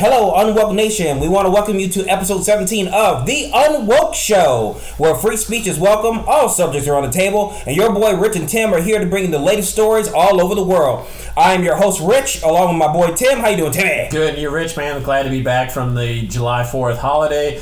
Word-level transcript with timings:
Hello, 0.00 0.32
Unwoke 0.32 0.74
Nation. 0.74 1.20
We 1.20 1.28
want 1.28 1.44
to 1.44 1.50
welcome 1.50 1.78
you 1.78 1.86
to 1.90 2.08
episode 2.08 2.42
17 2.42 2.88
of 2.88 3.26
The 3.26 3.50
Unwoke 3.52 4.14
Show, 4.14 4.80
where 4.96 5.14
free 5.14 5.36
speech 5.36 5.66
is 5.66 5.78
welcome, 5.78 6.20
all 6.26 6.48
subjects 6.48 6.88
are 6.88 6.94
on 6.94 7.02
the 7.02 7.10
table, 7.10 7.54
and 7.66 7.76
your 7.76 7.92
boy 7.92 8.16
Rich 8.16 8.36
and 8.36 8.48
Tim 8.48 8.72
are 8.72 8.80
here 8.80 8.98
to 8.98 9.04
bring 9.04 9.30
the 9.30 9.38
latest 9.38 9.70
stories 9.70 10.08
all 10.08 10.40
over 10.40 10.54
the 10.54 10.64
world. 10.64 11.06
I 11.36 11.52
am 11.52 11.62
your 11.62 11.76
host, 11.76 12.00
Rich, 12.00 12.42
along 12.42 12.70
with 12.70 12.78
my 12.78 12.90
boy 12.90 13.14
Tim. 13.14 13.40
How 13.40 13.48
you 13.48 13.58
doing, 13.58 13.72
Timmy? 13.72 14.08
Good, 14.10 14.38
you're 14.38 14.50
Rich, 14.50 14.74
man. 14.74 15.02
Glad 15.02 15.24
to 15.24 15.28
be 15.28 15.42
back 15.42 15.70
from 15.70 15.94
the 15.94 16.26
July 16.28 16.62
4th 16.62 16.96
holiday. 16.96 17.60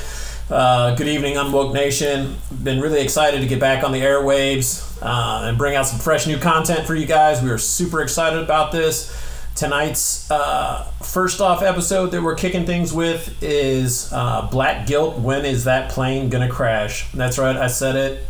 Uh, 0.49 0.95
good 0.95 1.09
evening, 1.09 1.35
Unwoke 1.35 1.75
Nation. 1.75 2.37
Been 2.63 2.81
really 2.81 3.01
excited 3.01 3.41
to 3.41 3.49
get 3.49 3.59
back 3.59 3.83
on 3.83 3.91
the 3.91 4.03
airwaves 4.03 4.97
uh, 5.03 5.49
and 5.49 5.59
bring 5.59 5.75
out 5.75 5.89
some 5.89 5.99
fresh 5.99 6.29
new 6.29 6.39
content 6.39 6.87
for 6.87 6.95
you 6.95 7.05
guys. 7.05 7.43
We 7.43 7.51
are 7.51 7.59
super 7.59 8.01
excited 8.01 8.41
about 8.41 8.71
this. 8.71 9.28
Tonight's 9.59 10.31
uh, 10.31 10.85
first 11.03 11.41
off 11.41 11.63
episode 11.63 12.13
that 12.13 12.23
we're 12.23 12.37
kicking 12.37 12.65
things 12.65 12.93
with 12.93 13.43
is 13.43 14.09
uh, 14.13 14.47
Black 14.53 14.87
Guilt. 14.87 15.19
When 15.19 15.45
is 15.45 15.65
that 15.65 15.91
plane 15.91 16.29
gonna 16.29 16.49
crash? 16.49 17.11
That's 17.11 17.39
right, 17.39 17.57
I 17.57 17.67
said 17.67 17.97
it. 17.97 18.25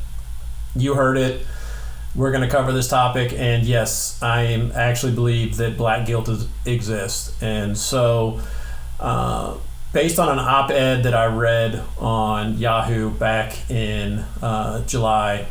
You 0.74 0.95
heard 0.95 1.18
it. 1.18 1.46
We're 2.14 2.32
gonna 2.32 2.48
cover 2.48 2.73
this 2.73 2.88
topic, 2.88 3.34
and 3.37 3.66
yes, 3.66 4.18
I 4.23 4.70
actually 4.74 5.12
believe 5.12 5.59
that 5.59 5.77
black 5.77 6.06
guilt 6.06 6.30
is, 6.30 6.48
exists. 6.64 7.37
And 7.42 7.76
so, 7.76 8.40
uh, 8.98 9.59
based 9.92 10.18
on 10.18 10.30
an 10.30 10.38
op-ed 10.38 11.02
that 11.02 11.12
I 11.12 11.26
read 11.26 11.84
on 11.98 12.56
Yahoo 12.56 13.10
back 13.10 13.70
in 13.70 14.24
uh, 14.40 14.82
July 14.87 15.46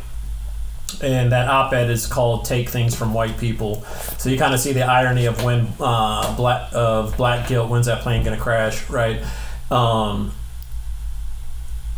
and 1.02 1.32
that 1.32 1.48
op-ed 1.48 1.90
is 1.90 2.06
called 2.06 2.44
"Take 2.44 2.68
Things 2.68 2.94
from 2.94 3.14
White 3.14 3.38
People." 3.38 3.82
So 4.18 4.30
you 4.30 4.38
kind 4.38 4.54
of 4.54 4.60
see 4.60 4.72
the 4.72 4.82
irony 4.82 5.26
of 5.26 5.42
when 5.44 5.68
uh, 5.80 6.34
black 6.36 6.70
of 6.72 7.16
black 7.16 7.48
guilt. 7.48 7.70
When's 7.70 7.86
that 7.86 8.02
plane 8.02 8.24
going 8.24 8.36
to 8.36 8.42
crash? 8.42 8.88
Right. 8.90 9.22
Um, 9.70 10.32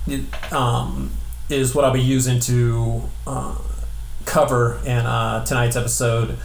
it, 0.07 0.53
um, 0.53 1.11
is 1.49 1.75
what 1.75 1.85
I'll 1.85 1.93
be 1.93 2.01
using 2.01 2.41
to 2.41 3.03
uh, 3.27 3.57
cover 4.25 4.81
in 4.85 4.99
uh, 4.99 5.45
tonight's 5.45 5.77
episode. 5.77 6.39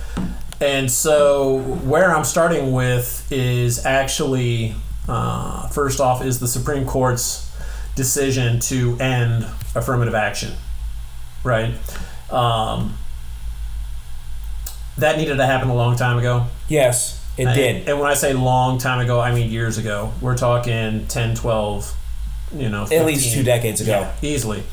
And 0.62 0.90
so, 0.90 1.60
where 1.60 2.16
I'm 2.16 2.24
starting 2.24 2.72
with 2.72 3.28
is 3.32 3.86
actually 3.86 4.76
uh, 5.08 5.68
first 5.68 6.00
off 6.00 6.24
is 6.24 6.40
the 6.40 6.48
Supreme 6.48 6.86
Court's 6.86 7.52
decision 7.96 8.60
to 8.62 8.98
end 9.00 9.46
affirmative 9.76 10.16
action, 10.16 10.54
right? 11.44 11.74
Um, 12.30 12.98
that 14.98 15.18
needed 15.18 15.38
to 15.38 15.46
happen 15.46 15.70
a 15.70 15.76
long 15.76 15.96
time 15.96 16.18
ago. 16.18 16.48
Yes, 16.70 17.22
it 17.38 17.48
and, 17.48 17.56
did. 17.56 17.90
And 17.90 18.00
when 18.00 18.10
I 18.10 18.14
say 18.14 18.34
long 18.34 18.78
time 18.78 19.00
ago, 19.00 19.20
I 19.20 19.34
mean 19.34 19.52
years 19.52 19.78
ago. 19.78 20.14
We're 20.22 20.38
talking 20.38 21.08
10, 21.08 21.36
12, 21.36 21.96
you 22.56 22.70
know, 22.70 22.84
15, 22.84 23.00
At 23.00 23.06
least 23.06 23.34
two 23.34 23.44
decades 23.44 23.82
ago. 23.82 23.92
Yeah, 23.92 24.14
easily. 24.22 24.64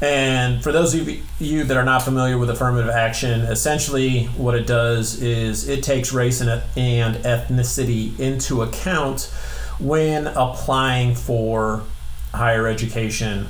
And 0.00 0.62
for 0.62 0.72
those 0.72 0.94
of 0.94 1.08
you 1.40 1.64
that 1.64 1.76
are 1.76 1.84
not 1.84 2.02
familiar 2.02 2.36
with 2.36 2.50
affirmative 2.50 2.90
action, 2.90 3.42
essentially 3.42 4.24
what 4.36 4.54
it 4.54 4.66
does 4.66 5.22
is 5.22 5.68
it 5.68 5.82
takes 5.82 6.12
race 6.12 6.40
and, 6.40 6.62
and 6.76 7.16
ethnicity 7.24 8.18
into 8.18 8.62
account 8.62 9.32
when 9.78 10.26
applying 10.26 11.14
for 11.14 11.84
higher 12.32 12.66
education 12.66 13.46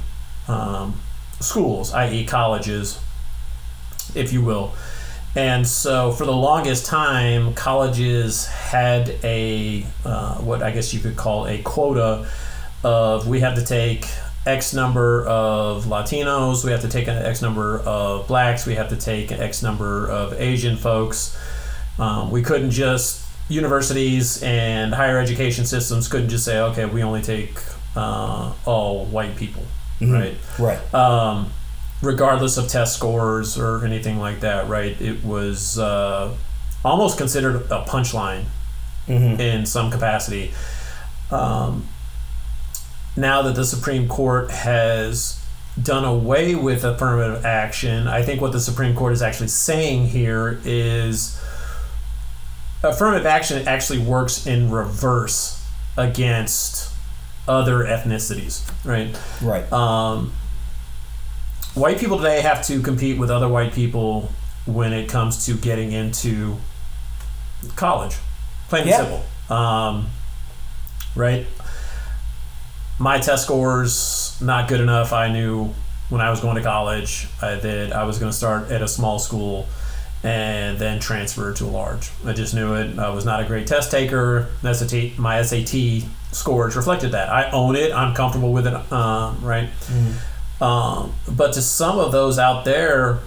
um, 0.47 1.01
schools, 1.41 1.93
i.e., 1.95 2.25
colleges, 2.27 3.01
if 4.15 4.33
you 4.33 4.43
will. 4.43 4.75
And 5.37 5.67
so, 5.67 6.13
for 6.13 6.25
the 6.27 6.33
longest 6.37 6.87
time, 6.87 7.55
colleges 7.55 8.47
had 8.47 9.09
a 9.25 9.85
uh, 10.05 10.37
what 10.37 10.63
I 10.63 10.71
guess 10.71 10.95
you 10.95 11.01
could 11.01 11.17
call 11.17 11.47
a 11.47 11.59
quota 11.63 12.29
of 12.85 13.27
we 13.27 13.41
have 13.41 13.57
to 13.57 13.65
take 13.65 14.07
X 14.47 14.75
number 14.75 15.25
of 15.27 15.85
Latinos, 15.87 16.65
we 16.65 16.71
have 16.71 16.83
to 16.83 16.89
take 16.89 17.09
an 17.09 17.17
X 17.17 17.43
number 17.43 17.81
of 17.81 18.29
blacks, 18.29 18.65
we 18.67 18.75
have 18.77 18.91
to 18.91 18.97
take 18.97 19.31
an 19.33 19.41
X 19.41 19.63
number 19.63 20.07
of 20.09 20.35
Asian 20.35 20.77
folks. 20.77 21.37
Um, 21.99 22.31
we 22.31 22.43
couldn't 22.43 22.71
just 22.71 23.25
universities 23.49 24.43
and 24.43 24.95
higher 24.95 25.19
education 25.19 25.65
systems 25.65 26.09
couldn't 26.09 26.29
just 26.29 26.45
say, 26.45 26.59
okay, 26.61 26.85
we 26.87 27.03
only 27.03 27.23
take 27.23 27.59
uh, 27.97 28.53
all 28.67 29.07
white 29.07 29.35
people, 29.37 29.63
Mhm. 30.01 30.13
right? 30.13 30.35
Right. 30.59 30.95
um, 30.95 31.51
regardless 32.05 32.57
of 32.57 32.69
test 32.69 32.95
scores 32.97 33.59
or 33.59 33.85
anything 33.85 34.19
like 34.19 34.41
that, 34.41 34.69
right? 34.69 35.01
It 35.01 35.25
was 35.25 35.79
uh, 35.79 36.35
almost 36.85 37.19
considered 37.19 37.57
a 37.71 37.85
punchline 37.85 38.45
hmm 39.07 39.39
in 39.41 39.67
some 39.67 39.91
capacity. 39.91 40.53
Um, 41.31 41.89
now 43.17 43.43
that 43.43 43.55
the 43.55 43.65
Supreme 43.65 44.09
Court 44.09 44.51
has 44.51 45.41
done 45.81 46.05
away 46.05 46.55
with 46.55 46.85
affirmative 46.85 47.45
action, 47.45 48.07
I 48.09 48.23
think 48.23 48.41
what 48.41 48.53
the 48.53 48.61
Supreme 48.61 48.95
Court 48.95 49.13
is 49.13 49.23
actually 49.23 49.49
saying 49.49 50.09
here 50.09 50.61
is 50.65 51.41
affirmative 52.83 53.27
action 53.27 53.67
actually 53.67 53.99
works 53.99 54.47
in 54.47 54.71
reverse 54.71 55.63
against 55.97 56.93
other 57.47 57.85
ethnicities, 57.85 58.69
right? 58.85 59.19
Right. 59.43 59.71
Um, 59.73 60.33
white 61.75 61.99
people 61.99 62.17
today 62.19 62.41
have 62.41 62.65
to 62.67 62.81
compete 62.81 63.19
with 63.19 63.31
other 63.31 63.49
white 63.49 63.73
people 63.73 64.31
when 64.67 64.93
it 64.93 65.09
comes 65.09 65.47
to 65.47 65.55
getting 65.57 65.93
into 65.93 66.57
college, 67.77 68.17
plain 68.69 68.87
Yeah. 68.87 69.01
and 69.01 69.09
simple. 69.49 69.57
Um, 69.57 70.07
right? 71.15 71.47
My 72.99 73.19
test 73.19 73.45
scores 73.45 74.37
not 74.41 74.69
good 74.69 74.81
enough. 74.81 75.13
I 75.13 75.29
knew 75.33 75.75
when 76.11 76.21
I 76.21 76.31
was 76.31 76.41
going 76.41 76.57
to 76.57 76.63
college 76.63 77.27
I, 77.43 77.57
that 77.57 77.93
I 77.93 78.05
was 78.05 78.19
going 78.19 78.31
to 78.31 78.37
start 78.37 78.71
at 78.71 78.83
a 78.83 78.89
small 78.89 79.19
school 79.19 79.67
and 80.23 80.79
then 80.79 81.01
transfer 81.01 81.53
to 81.53 81.65
a 81.65 81.67
large. 81.67 82.11
I 82.25 82.33
just 82.33 82.55
knew 82.55 82.75
it. 82.75 82.99
I 82.99 83.11
was 83.11 83.25
not 83.25 83.43
a 83.43 83.45
great 83.45 83.67
test 83.67 83.91
taker. 83.91 84.49
SAT, 84.63 85.19
my 85.19 85.43
SAT 85.43 86.05
scores 86.33 86.77
reflected 86.77 87.13
that. 87.13 87.29
I 87.29 87.51
own 87.51 87.77
it. 87.77 87.93
I'm 87.93 88.15
comfortable 88.15 88.53
with 88.53 88.67
it. 88.67 88.93
Um, 88.93 89.45
right. 89.45 89.69
Um, 90.61 91.15
but 91.29 91.53
to 91.55 91.63
some 91.63 91.99
of 91.99 92.13
those 92.13 92.39
out 92.39 92.65
there, 92.65 93.21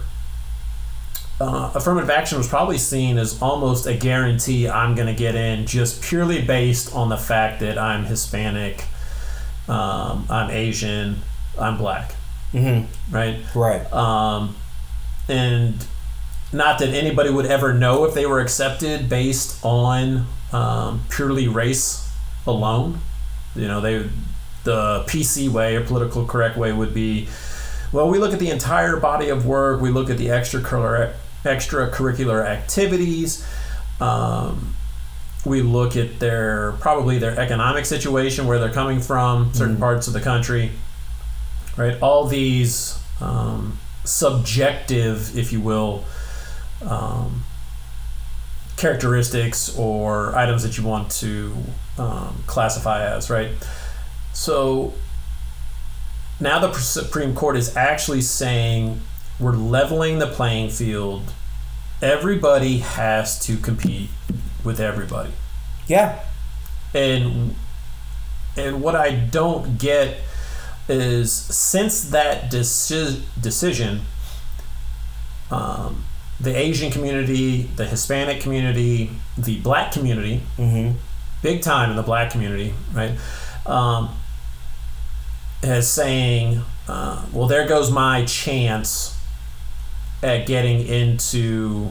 uh, 1.40 1.70
affirmative 1.74 2.10
action 2.10 2.38
was 2.38 2.48
probably 2.48 2.78
seen 2.78 3.16
as 3.18 3.40
almost 3.40 3.86
a 3.86 3.94
guarantee 3.94 4.68
I'm 4.68 4.94
going 4.94 5.06
to 5.06 5.14
get 5.14 5.34
in 5.34 5.66
just 5.66 6.02
purely 6.02 6.42
based 6.42 6.94
on 6.94 7.08
the 7.08 7.16
fact 7.16 7.60
that 7.60 7.78
I'm 7.78 8.04
Hispanic, 8.04 8.84
um, 9.68 10.26
I'm 10.28 10.50
Asian, 10.50 11.18
I'm 11.58 11.78
black, 11.78 12.12
hmm 12.50 12.82
right? 13.10 13.38
Right. 13.54 13.92
Um, 13.92 14.56
and 15.28 15.74
not 16.52 16.78
that 16.78 16.88
anybody 16.88 17.30
would 17.30 17.46
ever 17.46 17.74
know 17.74 18.04
if 18.04 18.14
they 18.14 18.26
were 18.26 18.40
accepted 18.40 19.08
based 19.08 19.64
on 19.64 20.26
um, 20.52 21.02
purely 21.10 21.46
race 21.46 22.10
alone. 22.46 23.00
You 23.54 23.68
know, 23.68 23.80
they 23.80 24.08
the 24.64 25.04
PC 25.06 25.48
way 25.48 25.76
or 25.76 25.82
political 25.84 26.26
correct 26.26 26.56
way 26.56 26.72
would 26.72 26.92
be, 26.94 27.28
well, 27.92 28.08
we 28.08 28.18
look 28.18 28.32
at 28.32 28.38
the 28.38 28.50
entire 28.50 28.96
body 28.96 29.28
of 29.28 29.46
work. 29.46 29.80
We 29.80 29.90
look 29.90 30.10
at 30.10 30.18
the 30.18 30.26
extracurricular 30.26 31.12
extracurricular 31.44 32.44
activities. 32.44 33.46
Um, 34.00 34.74
we 35.44 35.62
look 35.62 35.96
at 35.96 36.18
their 36.18 36.72
probably 36.80 37.18
their 37.18 37.38
economic 37.38 37.86
situation, 37.86 38.46
where 38.46 38.58
they're 38.58 38.72
coming 38.72 39.00
from, 39.00 39.54
certain 39.54 39.76
Mhm. 39.76 39.80
parts 39.80 40.06
of 40.08 40.12
the 40.12 40.20
country, 40.20 40.72
right? 41.76 41.96
All 42.02 42.26
these 42.26 42.96
um, 43.20 43.78
subjective, 44.04 45.36
if 45.36 45.52
you 45.52 45.60
will, 45.60 46.04
um, 46.88 47.44
characteristics 48.76 49.74
or 49.76 50.36
items 50.36 50.62
that 50.62 50.78
you 50.78 50.84
want 50.84 51.10
to 51.10 51.52
um, 51.98 52.42
classify 52.46 53.02
as, 53.04 53.28
right? 53.28 53.50
So 54.32 54.94
now 56.40 56.58
the 56.58 56.72
Supreme 56.72 57.34
Court 57.34 57.56
is 57.56 57.76
actually 57.76 58.22
saying 58.22 59.00
we're 59.40 59.52
leveling 59.52 60.18
the 60.18 60.26
playing 60.26 60.70
field. 60.70 61.32
Everybody 62.00 62.78
has 62.78 63.38
to 63.46 63.56
compete 63.56 64.10
with 64.64 64.80
everybody. 64.80 65.32
Yeah. 65.86 66.20
And 66.94 67.56
and 68.56 68.82
what 68.82 68.94
I 68.94 69.10
don't 69.10 69.78
get 69.78 70.18
is 70.88 71.32
since 71.32 72.10
that 72.10 72.50
deci- 72.50 73.20
decision, 73.40 74.00
um, 75.50 76.04
the 76.40 76.56
Asian 76.56 76.90
community, 76.90 77.62
the 77.76 77.84
Hispanic 77.84 78.40
community, 78.40 79.10
the 79.36 79.58
Black 79.60 79.92
community, 79.92 80.42
hmm 80.56 80.92
big 81.40 81.62
time 81.62 81.90
in 81.90 81.96
the 81.96 82.02
Black 82.02 82.30
community, 82.30 82.74
right, 82.92 83.12
um, 83.68 84.08
as 85.62 85.90
saying, 85.90 86.62
uh, 86.88 87.24
"Well, 87.32 87.46
there 87.48 87.66
goes 87.68 87.90
my 87.90 88.24
chance 88.24 89.16
at 90.22 90.46
getting 90.46 90.86
into 90.86 91.90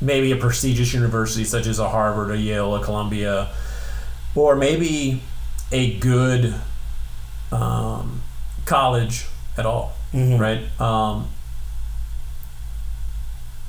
maybe 0.00 0.30
a 0.32 0.36
prestigious 0.36 0.92
university 0.92 1.44
such 1.44 1.66
as 1.66 1.78
a 1.78 1.88
Harvard, 1.88 2.30
a 2.30 2.36
Yale, 2.38 2.74
a 2.76 2.82
Columbia." 2.84 3.48
or 4.34 4.54
maybe 4.54 5.22
a 5.72 5.94
good 5.94 6.54
um, 7.50 8.20
college 8.66 9.24
at 9.56 9.64
all, 9.64 9.94
Mhm. 10.12 10.38
right? 10.38 10.60
Um, 10.78 11.28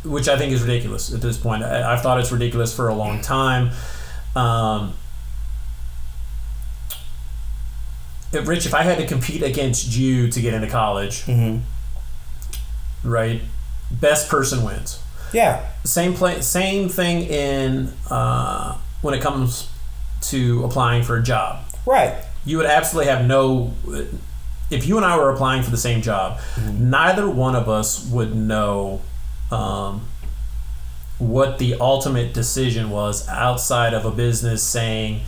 which 0.03 0.27
I 0.27 0.37
think 0.37 0.51
is 0.51 0.61
ridiculous 0.61 1.13
at 1.13 1.21
this 1.21 1.37
point. 1.37 1.63
I, 1.63 1.93
I've 1.93 2.01
thought 2.01 2.19
it's 2.19 2.31
ridiculous 2.33 2.73
for 2.73 2.87
a 2.89 2.93
long 2.93 3.21
time. 3.21 3.71
Um, 4.35 4.93
if, 8.33 8.47
Rich, 8.47 8.65
if 8.65 8.73
I 8.73 8.83
had 8.83 8.97
to 8.97 9.05
compete 9.07 9.41
against 9.43 9.95
you 9.95 10.29
to 10.29 10.41
get 10.41 10.53
into 10.53 10.67
college, 10.67 11.25
Mhm. 11.25 11.61
right, 13.03 13.41
best 13.91 14.29
person 14.29 14.63
wins. 14.63 14.99
Yeah. 15.33 15.61
Same 15.83 16.13
play, 16.13 16.41
same 16.41 16.89
thing 16.89 17.23
in 17.23 17.93
uh, 18.09 18.75
when 19.01 19.13
it 19.13 19.21
comes 19.21 19.67
to 20.21 20.63
applying 20.63 21.03
for 21.03 21.17
a 21.17 21.23
job. 21.23 21.59
Right. 21.85 22.13
You 22.45 22.57
would 22.57 22.65
absolutely 22.65 23.11
have 23.11 23.25
no. 23.25 23.73
If 24.69 24.85
you 24.87 24.97
and 24.97 25.05
I 25.05 25.17
were 25.17 25.29
applying 25.29 25.63
for 25.63 25.71
the 25.71 25.77
same 25.77 26.01
job, 26.01 26.39
neither 26.71 27.29
one 27.29 27.55
of 27.55 27.69
us 27.69 28.05
would 28.05 28.35
know 28.35 29.01
um, 29.51 30.01
what 31.19 31.57
the 31.57 31.75
ultimate 31.79 32.33
decision 32.33 32.89
was 32.89 33.27
outside 33.29 33.93
of 33.93 34.05
a 34.05 34.11
business 34.11 34.61
saying, 34.63 35.21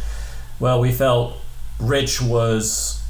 "Well, 0.60 0.80
we 0.80 0.92
felt 0.92 1.36
Rich 1.80 2.22
was 2.22 3.02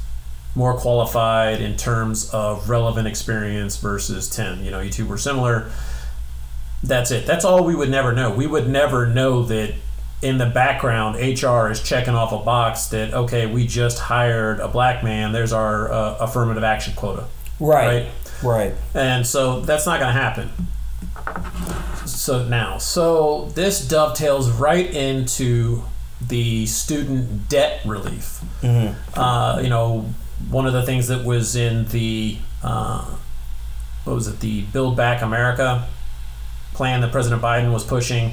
more 0.54 0.74
qualified 0.76 1.60
in 1.60 1.76
terms 1.76 2.30
of 2.30 2.68
relevant 2.68 3.06
experience 3.06 3.76
versus 3.76 4.28
Tim. 4.28 4.62
You 4.64 4.70
know, 4.70 4.80
you 4.80 4.90
two 4.90 5.06
were 5.06 5.18
similar." 5.18 5.70
That's 6.82 7.10
it. 7.10 7.26
That's 7.26 7.44
all 7.44 7.62
we 7.64 7.74
would 7.74 7.90
never 7.90 8.12
know. 8.14 8.30
We 8.30 8.46
would 8.46 8.66
never 8.66 9.06
know 9.06 9.42
that 9.44 9.74
in 10.22 10.38
the 10.38 10.46
background, 10.46 11.16
HR 11.16 11.70
is 11.70 11.82
checking 11.82 12.14
off 12.14 12.32
a 12.32 12.38
box 12.38 12.86
that 12.86 13.12
okay, 13.12 13.44
we 13.46 13.66
just 13.66 13.98
hired 13.98 14.60
a 14.60 14.68
black 14.68 15.04
man. 15.04 15.32
There's 15.32 15.52
our 15.52 15.92
uh, 15.92 16.16
affirmative 16.20 16.64
action 16.64 16.94
quota, 16.94 17.26
Right. 17.58 18.08
Right. 18.42 18.72
and 18.94 19.26
so 19.26 19.60
that's 19.60 19.84
not 19.84 20.00
going 20.00 20.14
to 20.14 20.18
happen. 20.18 20.48
So 22.06 22.44
now, 22.46 22.78
so 22.78 23.50
this 23.54 23.86
dovetails 23.86 24.50
right 24.50 24.92
into 24.92 25.82
the 26.30 26.64
student 26.66 27.48
debt 27.48 27.80
relief. 27.84 28.40
Mhm. 28.62 28.94
Uh, 29.14 29.60
you 29.62 29.68
know, 29.68 30.06
one 30.48 30.66
of 30.66 30.72
the 30.72 30.82
things 30.84 31.08
that 31.08 31.24
was 31.24 31.54
in 31.54 31.86
the 31.88 32.38
uh, 32.62 33.04
what 34.04 34.14
was 34.14 34.26
it, 34.28 34.40
the 34.40 34.62
Build 34.72 34.96
Back 34.96 35.20
America 35.22 35.86
plan 36.72 37.00
that 37.02 37.12
President 37.12 37.42
Biden 37.42 37.72
was 37.72 37.84
pushing 37.84 38.32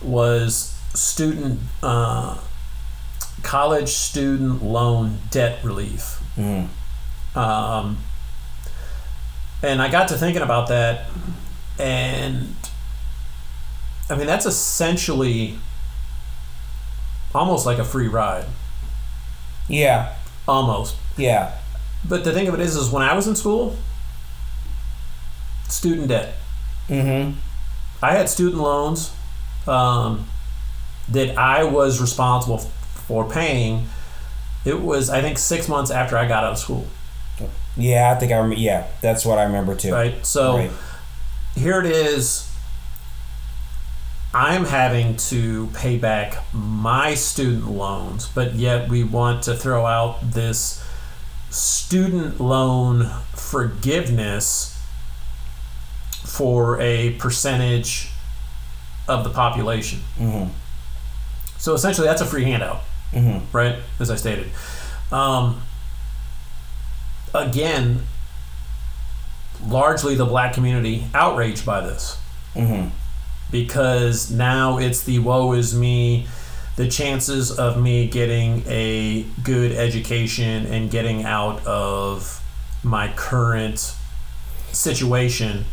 was 0.00 0.74
student 0.94 1.60
uh, 1.82 2.36
college 3.42 3.90
student 3.90 4.62
loan 4.62 5.18
debt 5.30 5.58
relief. 5.62 6.20
Mhm. 6.38 6.68
Um, 7.36 7.98
and 9.62 9.82
I 9.82 9.88
got 9.90 10.08
to 10.08 10.14
thinking 10.16 10.42
about 10.42 10.68
that, 10.68 11.06
and 11.78 12.54
I 14.08 14.14
mean, 14.14 14.26
that's 14.26 14.46
essentially 14.46 15.58
almost 17.34 17.66
like 17.66 17.78
a 17.78 17.84
free 17.84 18.08
ride. 18.08 18.46
Yeah. 19.68 20.14
Almost. 20.46 20.96
Yeah. 21.16 21.56
But 22.06 22.24
the 22.24 22.32
thing 22.32 22.48
of 22.48 22.54
it 22.54 22.60
is, 22.60 22.76
is 22.76 22.90
when 22.90 23.02
I 23.02 23.14
was 23.14 23.26
in 23.26 23.34
school, 23.34 23.76
student 25.68 26.08
debt. 26.08 26.34
Mm-hmm. 26.88 27.38
I 28.02 28.12
had 28.12 28.28
student 28.28 28.60
loans 28.60 29.12
um, 29.66 30.26
that 31.10 31.36
I 31.38 31.64
was 31.64 32.00
responsible 32.00 32.58
for 32.58 33.28
paying. 33.28 33.86
It 34.64 34.80
was, 34.80 35.08
I 35.10 35.22
think, 35.22 35.38
six 35.38 35.68
months 35.68 35.90
after 35.90 36.16
I 36.18 36.28
got 36.28 36.44
out 36.44 36.52
of 36.52 36.58
school. 36.58 36.86
Yeah, 37.76 38.12
I 38.14 38.20
think 38.20 38.32
I 38.32 38.36
remember. 38.36 38.56
Yeah, 38.56 38.86
that's 39.00 39.24
what 39.26 39.38
I 39.38 39.44
remember 39.44 39.74
too. 39.74 39.92
Right. 39.92 40.24
So 40.24 40.56
Right. 40.56 40.70
here 41.56 41.80
it 41.80 41.86
is. 41.86 42.50
I'm 44.34 44.64
having 44.64 45.16
to 45.28 45.68
pay 45.74 45.96
back 45.96 46.38
my 46.52 47.14
student 47.14 47.70
loans, 47.70 48.26
but 48.26 48.54
yet 48.56 48.88
we 48.88 49.04
want 49.04 49.44
to 49.44 49.54
throw 49.54 49.86
out 49.86 50.32
this 50.32 50.84
student 51.50 52.40
loan 52.40 53.08
forgiveness 53.36 54.76
for 56.24 56.80
a 56.80 57.12
percentage 57.12 58.10
of 59.06 59.22
the 59.22 59.30
population. 59.30 60.02
Mhm. 60.18 60.50
So 61.58 61.74
essentially, 61.74 62.08
that's 62.08 62.20
a 62.20 62.26
free 62.26 62.44
handout, 62.44 62.82
Mhm. 63.12 63.42
right? 63.52 63.76
As 64.00 64.10
I 64.10 64.16
stated. 64.16 64.50
Um, 65.12 65.62
again, 67.32 68.06
largely 69.64 70.16
the 70.16 70.24
black 70.26 70.54
community 70.54 71.06
outraged 71.14 71.64
by 71.64 71.80
this 71.80 72.16
Mhm. 72.56 72.90
Because 73.54 74.32
now 74.32 74.78
it's 74.78 75.04
the 75.04 75.20
woe 75.20 75.52
is 75.52 75.72
me 75.78 76.26
the 76.74 76.88
chances 76.88 77.56
of 77.56 77.80
me 77.80 78.08
getting 78.08 78.64
a 78.66 79.24
good 79.44 79.70
education 79.70 80.66
and 80.66 80.90
getting 80.90 81.22
out 81.22 81.64
of 81.64 82.42
my 82.82 83.06
current 83.14 83.94
situation 84.72 85.64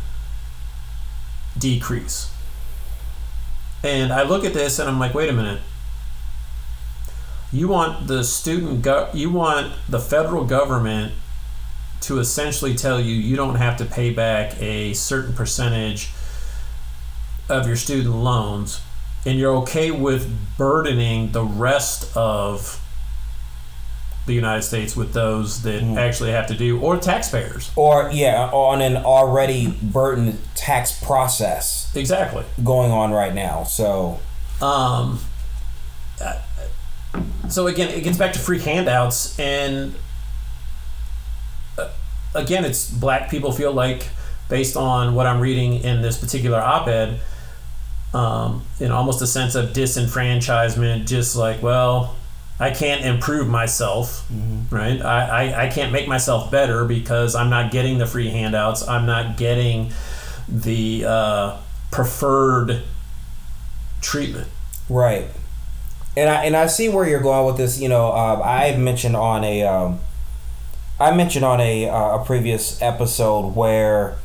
decrease. 1.58 2.30
And 3.82 4.12
i 4.12 4.22
look 4.22 4.44
at 4.44 4.54
this 4.54 4.78
and 4.78 4.88
i'm 4.88 5.00
like 5.00 5.12
wait 5.12 5.28
a 5.28 5.32
minute. 5.32 5.60
You 7.50 7.66
want 7.66 8.06
the 8.06 8.22
student 8.22 8.82
go- 8.82 9.10
you 9.12 9.28
want 9.28 9.72
the 9.88 9.98
federal 9.98 10.44
government 10.44 11.14
to 12.02 12.20
essentially 12.20 12.76
tell 12.76 13.00
you 13.00 13.12
you 13.12 13.34
don't 13.34 13.56
have 13.56 13.76
to 13.78 13.84
pay 13.84 14.12
back 14.12 14.54
a 14.62 14.92
certain 14.92 15.34
percentage 15.34 16.10
of 17.52 17.66
your 17.66 17.76
student 17.76 18.14
loans 18.14 18.80
and 19.24 19.38
you're 19.38 19.54
okay 19.58 19.90
with 19.90 20.28
burdening 20.58 21.32
the 21.32 21.44
rest 21.44 22.16
of 22.16 22.80
the 24.26 24.32
United 24.34 24.62
States 24.62 24.96
with 24.96 25.12
those 25.12 25.62
that 25.62 25.82
actually 25.98 26.30
have 26.30 26.46
to 26.46 26.54
do 26.54 26.80
or 26.80 26.96
taxpayers. 26.96 27.70
Or 27.76 28.08
yeah, 28.12 28.48
on 28.52 28.80
an 28.80 28.96
already 28.96 29.76
burdened 29.82 30.38
tax 30.54 31.02
process 31.04 31.90
Exactly. 31.96 32.44
going 32.62 32.90
on 32.92 33.10
right 33.12 33.34
now. 33.34 33.64
So 33.64 34.20
Um, 34.60 35.18
uh, 36.20 36.40
so 37.48 37.66
again, 37.66 37.88
it 37.90 38.04
gets 38.04 38.16
back 38.16 38.32
to 38.34 38.38
free 38.38 38.60
handouts, 38.60 39.38
and 39.38 39.94
uh, 41.76 41.88
again, 42.34 42.64
it's 42.64 42.88
black 42.88 43.28
people 43.28 43.50
feel 43.52 43.72
like, 43.72 44.08
based 44.48 44.76
on 44.76 45.14
what 45.14 45.26
I'm 45.26 45.40
reading 45.40 45.82
in 45.82 46.00
this 46.00 46.16
particular 46.16 46.58
op-ed, 46.60 47.20
um, 48.14 48.64
in 48.80 48.90
almost 48.90 49.22
a 49.22 49.26
sense 49.26 49.54
of 49.54 49.70
disenfranchisement, 49.70 51.06
just 51.06 51.36
like, 51.36 51.62
well, 51.62 52.16
I 52.60 52.70
can't 52.70 53.04
improve 53.04 53.48
myself, 53.48 54.24
right? 54.70 55.00
I, 55.00 55.26
I, 55.26 55.64
I 55.64 55.68
can't 55.68 55.92
make 55.92 56.06
myself 56.06 56.50
better 56.50 56.84
because 56.84 57.34
I'm 57.34 57.50
not 57.50 57.72
getting 57.72 57.98
the 57.98 58.06
free 58.06 58.28
handouts. 58.28 58.86
I'm 58.86 59.06
not 59.06 59.36
getting 59.36 59.92
the 60.48 61.04
uh, 61.06 61.56
preferred 61.90 62.82
treatment. 64.00 64.48
Right. 64.88 65.26
And 66.16 66.28
I 66.28 66.44
and 66.44 66.54
I 66.54 66.66
see 66.66 66.88
where 66.90 67.08
you're 67.08 67.22
going 67.22 67.46
with 67.46 67.56
this. 67.56 67.80
You 67.80 67.88
know, 67.88 68.12
um, 68.12 68.42
I 68.44 68.76
mentioned 68.76 69.16
on 69.16 69.44
a 69.44 69.62
um, 69.62 70.00
I 71.00 71.14
mentioned 71.16 71.44
on 71.44 71.60
a 71.60 71.88
uh, 71.88 72.18
a 72.20 72.24
previous 72.24 72.80
episode 72.82 73.56
where 73.56 74.18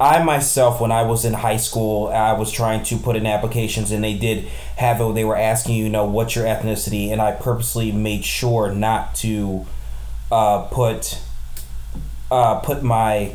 I 0.00 0.22
myself, 0.22 0.80
when 0.80 0.92
I 0.92 1.02
was 1.02 1.24
in 1.24 1.34
high 1.34 1.56
school, 1.56 2.08
I 2.08 2.32
was 2.32 2.52
trying 2.52 2.84
to 2.84 2.98
put 2.98 3.16
in 3.16 3.26
applications, 3.26 3.90
and 3.90 4.04
they 4.04 4.14
did 4.14 4.44
have 4.76 5.00
it. 5.00 5.14
They 5.14 5.24
were 5.24 5.36
asking 5.36 5.76
you 5.76 5.88
know 5.88 6.04
what's 6.04 6.36
your 6.36 6.44
ethnicity, 6.44 7.10
and 7.10 7.20
I 7.20 7.32
purposely 7.32 7.90
made 7.90 8.24
sure 8.24 8.72
not 8.72 9.14
to 9.16 9.66
uh, 10.30 10.62
put 10.70 11.20
uh, 12.30 12.60
put 12.60 12.82
my 12.82 13.34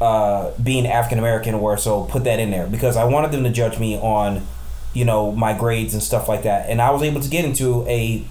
uh, 0.00 0.50
being 0.62 0.86
African 0.86 1.18
American 1.18 1.54
or 1.54 1.76
so 1.76 2.04
put 2.04 2.24
that 2.24 2.40
in 2.40 2.50
there 2.50 2.66
because 2.66 2.96
I 2.96 3.04
wanted 3.04 3.30
them 3.30 3.44
to 3.44 3.50
judge 3.50 3.78
me 3.78 3.96
on 3.96 4.46
you 4.94 5.04
know 5.04 5.32
my 5.32 5.52
grades 5.52 5.92
and 5.92 6.02
stuff 6.02 6.28
like 6.28 6.44
that 6.44 6.70
and 6.70 6.80
i 6.80 6.90
was 6.90 7.02
able 7.02 7.20
to 7.20 7.28
get 7.28 7.44
into 7.44 7.86
a 7.86 8.24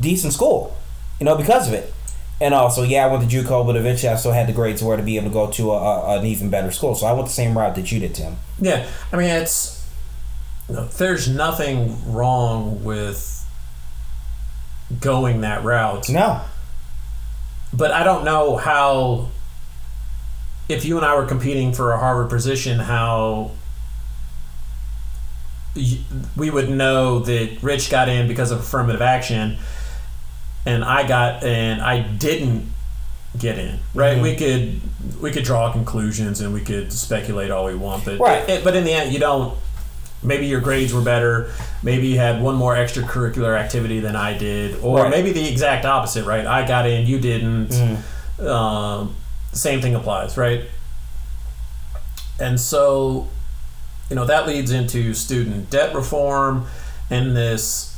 decent 0.00 0.32
school 0.32 0.76
you 1.18 1.24
know 1.24 1.36
because 1.36 1.66
of 1.66 1.74
it 1.74 1.92
and 2.40 2.54
also 2.54 2.82
yeah 2.82 3.06
i 3.06 3.12
went 3.12 3.28
to 3.28 3.36
juco 3.36 3.66
but 3.66 3.76
eventually 3.76 4.10
i 4.10 4.16
still 4.16 4.32
had 4.32 4.48
the 4.48 4.52
grades 4.52 4.82
where 4.82 4.96
to 4.96 5.02
be 5.02 5.16
able 5.16 5.28
to 5.28 5.32
go 5.32 5.50
to 5.50 5.70
a, 5.72 5.76
a, 5.76 6.18
an 6.18 6.26
even 6.26 6.50
better 6.50 6.70
school. 6.70 6.94
So 6.94 7.06
i 7.06 7.12
went 7.12 7.26
the 7.26 7.32
same 7.32 7.56
route 7.56 7.74
that 7.74 7.92
you 7.92 8.00
did 8.00 8.14
tim. 8.14 8.36
Yeah, 8.58 8.86
I 9.12 9.16
mean 9.16 9.28
it's 9.30 9.80
there's 10.68 11.28
nothing 11.28 12.12
wrong 12.12 12.84
with 12.84 13.36
going 15.00 15.40
that 15.42 15.64
route, 15.64 16.08
no. 16.08 16.42
But 17.72 17.92
I 17.92 18.02
don't 18.02 18.24
know 18.24 18.56
how 18.56 19.30
if 20.68 20.84
you 20.84 20.96
and 20.96 21.04
I 21.04 21.16
were 21.16 21.26
competing 21.26 21.72
for 21.72 21.92
a 21.92 21.98
Harvard 21.98 22.30
position, 22.30 22.78
how 22.78 23.52
we 26.36 26.50
would 26.50 26.68
know 26.68 27.20
that 27.20 27.62
Rich 27.62 27.90
got 27.90 28.08
in 28.08 28.26
because 28.26 28.50
of 28.50 28.60
affirmative 28.60 29.02
action, 29.02 29.58
and 30.66 30.84
I 30.84 31.06
got 31.06 31.42
and 31.44 31.80
I 31.80 32.00
didn't 32.00 32.70
get 33.38 33.58
in. 33.58 33.78
Right? 33.94 34.16
Mhm. 34.18 34.22
We 34.22 34.36
could 34.36 34.80
we 35.20 35.30
could 35.30 35.44
draw 35.44 35.70
conclusions 35.72 36.40
and 36.40 36.52
we 36.52 36.60
could 36.60 36.92
speculate 36.92 37.50
all 37.50 37.64
we 37.66 37.74
want, 37.74 38.04
but 38.04 38.18
Right. 38.18 38.48
it- 38.48 38.64
but 38.64 38.74
in 38.76 38.84
the 38.84 38.92
end, 38.92 39.12
you 39.12 39.18
don't. 39.18 39.54
Maybe 40.22 40.46
your 40.46 40.60
grades 40.60 40.92
were 40.92 41.00
better. 41.00 41.50
Maybe 41.82 42.08
you 42.08 42.18
had 42.18 42.42
one 42.42 42.54
more 42.56 42.74
extracurricular 42.74 43.58
activity 43.58 44.00
than 44.00 44.16
I 44.16 44.36
did, 44.36 44.76
or 44.82 45.02
Right. 45.02 45.10
maybe 45.10 45.32
the 45.32 45.48
exact 45.48 45.86
opposite. 45.86 46.24
Right? 46.26 46.46
I 46.46 46.66
got 46.66 46.86
in, 46.86 47.06
you 47.06 47.18
didn't. 47.18 47.68
Mhm. 47.70 48.46
Um, 48.46 49.14
same 49.52 49.80
thing 49.80 49.94
applies, 49.94 50.36
right? 50.36 50.62
And 52.38 52.58
so, 52.60 53.28
you 54.08 54.16
know, 54.16 54.24
that 54.24 54.46
leads 54.46 54.70
into 54.70 55.12
student 55.14 55.70
debt 55.70 55.94
reform 55.94 56.66
and 57.10 57.36
this 57.36 57.89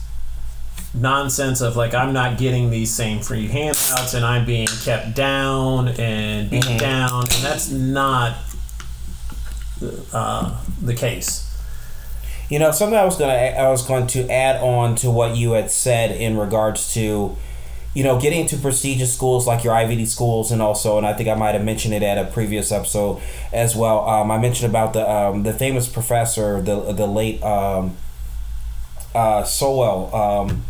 nonsense 0.95 1.61
of 1.63 1.75
like 1.77 1.95
I'm 1.95 2.13
not 2.13 2.37
getting 2.39 2.71
these 2.71 2.91
same 2.93 3.21
free 3.21 3.49
handouts 3.49 4.13
and 4.15 4.25
I'm 4.25 4.45
being 4.45 4.67
kept 4.85 5.15
down 5.15 5.89
and 5.89 6.51
beat 6.51 6.65
Mhm. 6.65 6.79
down, 6.79 7.21
and 7.23 7.43
that's 7.45 7.71
not 7.71 8.35
uh, 10.13 10.55
the 10.81 10.95
case. 10.95 11.49
You 12.49 12.59
know, 12.59 12.71
something 12.71 12.99
I 12.99 13.05
was 13.05 13.17
gonna 13.17 13.33
I 13.33 13.69
was 13.71 13.83
going 13.85 14.07
to 14.09 14.29
add 14.31 14.61
on 14.63 14.95
to 14.97 15.11
what 15.11 15.37
you 15.37 15.53
had 15.53 15.71
said 15.71 16.11
in 16.13 16.37
regards 16.37 16.93
to, 16.95 17.37
you 17.95 18.05
know, 18.05 18.21
getting 18.21 18.41
into 18.43 18.57
prestigious 18.59 19.13
schools 19.13 19.47
like 19.47 19.65
your 19.65 19.75
IVD 19.75 20.07
schools, 20.07 20.53
and 20.53 20.61
also, 20.61 20.99
and 20.99 21.07
I 21.07 21.15
think 21.15 21.29
I 21.29 21.35
might 21.35 21.53
have 21.55 21.65
mentioned 21.65 21.95
it 21.95 22.03
at 22.03 22.19
a 22.19 22.25
previous 22.31 22.71
episode 22.71 23.21
as 23.53 23.75
well. 23.75 24.07
Um, 24.09 24.31
I 24.31 24.39
mentioned 24.39 24.71
about 24.71 24.93
the 24.93 25.11
um, 25.11 25.43
the 25.45 25.53
famous 25.55 25.89
professor, 25.89 26.61
the 26.61 26.93
the 26.93 27.07
late 27.07 27.43
um, 27.43 27.97
uh, 29.15 29.43
Sowell, 29.45 30.15
um, 30.15 30.63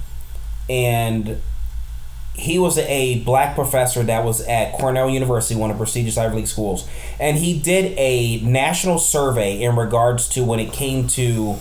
and 0.69 1.41
he 2.35 2.59
was 2.59 2.79
a 2.79 3.21
black 3.25 3.55
professor 3.55 4.03
that 4.03 4.25
was 4.25 4.41
at 4.47 4.73
Cornell 4.73 5.11
University, 5.11 5.55
one 5.55 5.71
of 5.71 5.77
prestigious 5.77 6.17
Ivy 6.17 6.37
League 6.37 6.47
schools, 6.47 6.89
and 7.21 7.37
he 7.37 7.59
did 7.59 7.95
a 7.99 8.41
national 8.41 8.99
survey 8.99 9.61
in 9.61 9.77
regards 9.77 10.29
to 10.31 10.45
when 10.45 10.59
it 10.59 10.73
came 10.73 11.07
to 11.09 11.57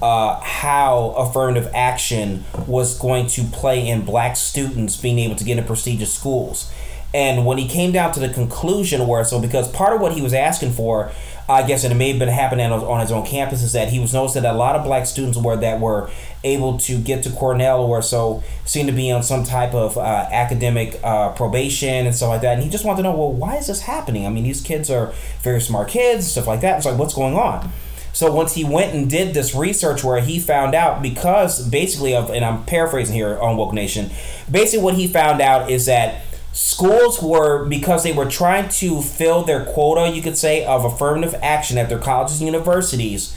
uh, 0.00 0.40
how 0.40 1.10
affirmative 1.16 1.70
action 1.74 2.44
was 2.66 2.98
going 2.98 3.26
to 3.26 3.42
play 3.44 3.86
in 3.86 4.02
black 4.04 4.36
students 4.36 4.96
being 4.96 5.18
able 5.18 5.36
to 5.36 5.44
get 5.44 5.58
into 5.58 5.66
prestigious 5.66 6.12
schools. 6.12 6.72
And 7.14 7.46
when 7.46 7.58
he 7.58 7.66
came 7.66 7.92
down 7.92 8.12
to 8.12 8.20
the 8.20 8.28
conclusion 8.28 9.06
where, 9.06 9.24
so 9.24 9.40
because 9.40 9.70
part 9.70 9.94
of 9.94 10.00
what 10.00 10.12
he 10.12 10.20
was 10.20 10.34
asking 10.34 10.72
for, 10.72 11.10
I 11.48 11.66
guess, 11.66 11.82
and 11.82 11.92
it 11.92 11.96
may 11.96 12.10
have 12.10 12.18
been 12.18 12.28
happening 12.28 12.70
on, 12.70 13.00
his 13.00 13.10
own 13.10 13.24
campus, 13.24 13.62
is 13.62 13.72
that 13.72 13.88
he 13.88 13.98
was 13.98 14.12
noticing 14.12 14.42
that 14.42 14.54
a 14.54 14.58
lot 14.58 14.76
of 14.76 14.84
black 14.84 15.06
students 15.06 15.38
were 15.38 15.56
that 15.56 15.80
were 15.80 16.10
able 16.44 16.76
to 16.78 16.98
get 16.98 17.22
to 17.22 17.30
Cornell 17.30 17.80
or 17.80 18.02
so 18.02 18.42
seemed 18.66 18.88
to 18.88 18.94
be 18.94 19.10
on 19.10 19.22
some 19.22 19.44
type 19.44 19.72
of 19.72 19.96
uh, 19.96 20.28
academic 20.30 21.00
uh, 21.02 21.30
probation 21.32 22.06
and 22.06 22.14
stuff 22.14 22.28
like 22.28 22.42
that. 22.42 22.54
And 22.54 22.62
he 22.62 22.68
just 22.68 22.84
wanted 22.84 22.98
to 22.98 23.02
know, 23.04 23.16
well, 23.16 23.32
why 23.32 23.56
is 23.56 23.68
this 23.68 23.80
happening? 23.80 24.26
I 24.26 24.28
mean, 24.28 24.44
these 24.44 24.60
kids 24.60 24.90
are 24.90 25.14
very 25.40 25.60
smart 25.60 25.88
kids, 25.88 26.30
stuff 26.30 26.46
like 26.46 26.60
that. 26.60 26.76
It's 26.76 26.86
like, 26.86 26.98
what's 26.98 27.14
going 27.14 27.34
on? 27.34 27.72
So 28.12 28.32
once 28.32 28.54
he 28.54 28.64
went 28.64 28.94
and 28.94 29.08
did 29.08 29.32
this 29.32 29.54
research 29.54 30.02
where 30.02 30.20
he 30.20 30.38
found 30.40 30.74
out 30.74 31.02
because 31.02 31.66
basically 31.68 32.14
of 32.14 32.30
and 32.30 32.44
I'm 32.44 32.64
paraphrasing 32.64 33.14
here 33.14 33.36
Unwoke 33.36 33.72
Nation, 33.72 34.10
basically 34.50 34.84
what 34.84 34.94
he 34.94 35.06
found 35.06 35.40
out 35.40 35.70
is 35.70 35.86
that 35.86 36.22
schools 36.58 37.22
were 37.22 37.64
because 37.66 38.02
they 38.02 38.12
were 38.12 38.28
trying 38.28 38.68
to 38.68 39.00
fill 39.00 39.44
their 39.44 39.64
quota, 39.64 40.10
you 40.10 40.20
could 40.20 40.36
say, 40.36 40.64
of 40.64 40.84
affirmative 40.84 41.32
action 41.40 41.78
at 41.78 41.88
their 41.88 42.00
colleges 42.00 42.40
and 42.40 42.46
universities. 42.46 43.36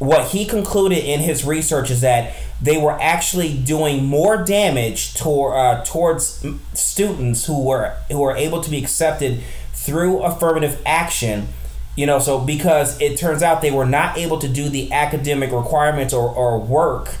What 0.00 0.32
he 0.32 0.44
concluded 0.44 1.04
in 1.04 1.20
his 1.20 1.44
research 1.44 1.92
is 1.92 2.00
that 2.00 2.34
they 2.60 2.76
were 2.76 3.00
actually 3.00 3.56
doing 3.56 4.06
more 4.06 4.42
damage 4.42 5.14
toward 5.14 5.56
uh, 5.56 5.84
towards 5.84 6.44
students 6.72 7.46
who 7.46 7.64
were 7.64 7.94
who 8.10 8.20
were 8.20 8.34
able 8.34 8.60
to 8.62 8.68
be 8.68 8.78
accepted 8.78 9.40
through 9.72 10.20
affirmative 10.22 10.82
action 10.84 11.46
you 11.94 12.06
know 12.06 12.18
so 12.18 12.40
because 12.40 13.00
it 13.00 13.16
turns 13.16 13.42
out 13.42 13.60
they 13.60 13.70
were 13.70 13.86
not 13.86 14.16
able 14.16 14.38
to 14.38 14.48
do 14.48 14.68
the 14.68 14.90
academic 14.90 15.52
requirements 15.52 16.14
or, 16.14 16.28
or 16.30 16.58
work 16.58 17.16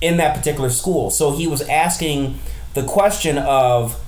in 0.00 0.18
that 0.18 0.36
particular 0.36 0.68
school 0.68 1.10
so 1.10 1.32
he 1.32 1.46
was 1.46 1.62
asking 1.62 2.38
the 2.74 2.82
question 2.82 3.38
of 3.38 3.98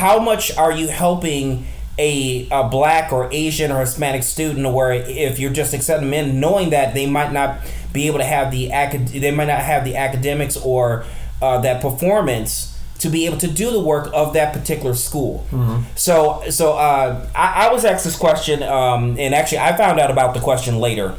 how 0.00 0.18
much 0.18 0.56
are 0.56 0.72
you 0.72 0.88
helping 0.88 1.64
a, 1.98 2.48
a 2.50 2.68
black 2.68 3.12
or 3.12 3.28
asian 3.32 3.70
or 3.70 3.80
hispanic 3.80 4.22
student 4.22 4.72
where 4.74 4.92
if 4.92 5.38
you're 5.38 5.52
just 5.52 5.72
accepting 5.74 6.10
them 6.10 6.14
in 6.28 6.40
knowing 6.40 6.70
that 6.70 6.92
they 6.94 7.06
might 7.06 7.32
not 7.32 7.58
be 7.92 8.06
able 8.08 8.18
to 8.18 8.24
have 8.24 8.50
the 8.50 8.70
acad- 8.72 9.08
they 9.08 9.30
might 9.30 9.46
not 9.46 9.60
have 9.60 9.84
the 9.84 9.94
academics 9.96 10.56
or 10.56 11.04
uh, 11.40 11.58
that 11.60 11.80
performance 11.80 12.76
to 12.98 13.08
be 13.10 13.26
able 13.26 13.36
to 13.36 13.46
do 13.48 13.70
the 13.70 13.80
work 13.80 14.08
of 14.14 14.32
that 14.32 14.52
particular 14.52 14.94
school. 14.94 15.46
So, 15.94 16.42
so 16.50 16.72
uh, 16.72 17.28
I, 17.34 17.66
I 17.68 17.72
was 17.72 17.84
asked 17.84 18.04
this 18.04 18.16
question, 18.16 18.62
um, 18.62 19.16
and 19.18 19.34
actually, 19.34 19.58
I 19.58 19.76
found 19.76 20.00
out 20.00 20.10
about 20.10 20.32
the 20.32 20.40
question 20.40 20.78
later. 20.78 21.14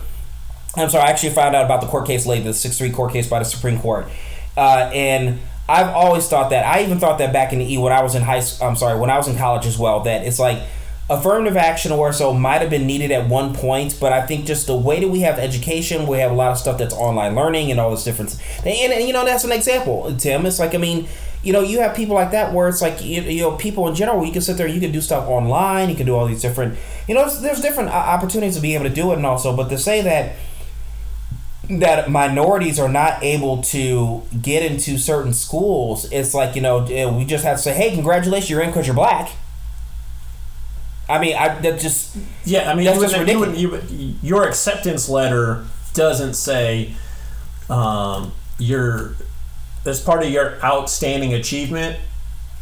I'm 0.78 0.90
sorry, 0.90 1.04
I 1.04 1.12
actually 1.12 1.30
found 1.34 1.56
out 1.56 1.64
about 1.66 1.82
the 1.82 1.88
court 1.88 2.08
case 2.08 2.26
later, 2.26 2.46
the 2.46 2.54
six 2.54 2.78
three 2.78 2.90
court 2.92 3.14
case 3.14 3.28
by 3.30 3.40
the 3.40 3.46
Supreme 3.46 3.80
Court, 3.80 4.08
uh, 4.58 4.90
and 4.94 5.40
I've 5.68 5.88
always 5.88 6.28
thought 6.28 6.52
that. 6.52 6.66
I 6.66 6.84
even 6.84 7.00
thought 7.00 7.18
that 7.18 7.34
back 7.34 7.52
in 7.52 7.60
the 7.60 7.74
E 7.74 7.78
when 7.78 7.92
I 7.92 8.04
was 8.04 8.16
in 8.16 8.22
high. 8.22 8.42
I'm 8.62 8.76
sorry, 8.76 9.00
when 9.00 9.10
I 9.10 9.18
was 9.18 9.28
in 9.28 9.38
college 9.38 9.66
as 9.66 9.78
well. 9.78 10.02
That 10.02 10.26
it's 10.26 10.40
like 10.40 10.62
affirmative 11.10 11.58
action 11.58 11.92
or 11.92 12.12
so 12.12 12.34
might 12.34 12.62
have 12.62 12.70
been 12.70 12.88
needed 12.88 13.12
at 13.12 13.30
one 13.30 13.54
point, 13.54 13.98
but 14.00 14.12
I 14.12 14.26
think 14.26 14.46
just 14.46 14.68
the 14.68 14.76
way 14.76 15.00
that 15.00 15.08
we 15.08 15.20
have 15.22 15.38
education, 15.38 16.08
we 16.08 16.18
have 16.18 16.32
a 16.32 16.36
lot 16.36 16.52
of 16.52 16.58
stuff 16.58 16.80
that's 16.80 16.94
online 16.96 17.36
learning 17.36 17.70
and 17.70 17.80
all 17.80 17.92
this 17.92 18.04
different. 18.04 18.40
And, 18.66 18.92
and 18.92 19.08
you 19.08 19.14
know 19.14 19.26
that's 19.26 19.44
an 19.44 19.52
example, 19.52 20.16
Tim. 20.18 20.46
It's 20.46 20.60
like 20.60 20.76
I 20.76 20.78
mean, 20.78 21.08
you 21.46 21.54
know, 21.54 21.62
you 21.62 21.80
have 21.80 21.96
people 21.96 22.16
like 22.16 22.32
that 22.32 22.54
where 22.54 22.68
it's 22.68 22.82
like 22.82 23.04
you, 23.04 23.22
you 23.22 23.42
know 23.42 23.56
people 23.56 23.88
in 23.88 23.96
general. 23.96 24.26
You 24.26 24.32
can 24.32 24.42
sit 24.42 24.58
there, 24.58 24.68
you 24.68 24.80
can 24.80 24.92
do 24.92 25.02
stuff 25.02 25.28
online, 25.28 25.90
you 25.90 25.96
can 25.96 26.06
do 26.06 26.16
all 26.16 26.28
these 26.28 26.42
different. 26.42 26.78
You 27.08 27.14
know, 27.14 27.22
there's, 27.22 27.42
there's 27.42 27.62
different 27.62 27.90
uh, 27.90 27.94
opportunities 27.94 28.56
to 28.56 28.62
be 28.62 28.74
able 28.74 28.86
to 28.86 28.94
do 28.94 29.12
it, 29.12 29.18
and 29.18 29.26
also, 29.26 29.56
but 29.56 29.70
to 29.70 29.78
say 29.78 30.02
that 30.02 30.36
that 31.70 32.10
minorities 32.10 32.80
are 32.80 32.90
not 32.90 33.24
able 33.24 33.62
to 33.64 34.24
get 34.42 34.64
into 34.64 34.98
certain 34.98 35.34
schools, 35.34 36.12
it's 36.12 36.34
like 36.34 36.56
you 36.56 36.62
know 36.62 36.86
eh, 36.86 37.06
we 37.06 37.26
just 37.26 37.44
have 37.44 37.58
to 37.58 37.64
say, 37.64 37.74
"Hey, 37.74 37.92
congratulations, 37.92 38.50
you're 38.50 38.62
in 38.62 38.70
because 38.70 38.88
you're 38.88 38.96
black." 38.96 39.32
I 41.08 41.20
mean, 41.20 41.36
I 41.36 41.60
that 41.60 41.80
just 41.80 42.16
Yeah, 42.46 42.72
I 42.72 42.76
mean, 42.76 42.86
That's 42.86 42.98
you 42.98 43.08
just 43.08 43.28
you 43.28 43.40
would, 43.40 43.58
you 43.58 43.70
would, 43.70 43.90
your 44.22 44.48
acceptance 44.48 45.08
letter 45.08 45.66
doesn't 45.94 46.34
say 46.34 46.94
um, 47.70 48.32
your 48.58 49.16
as 49.86 50.02
part 50.02 50.24
of 50.24 50.30
your 50.30 50.64
outstanding 50.64 51.34
achievement. 51.34 52.00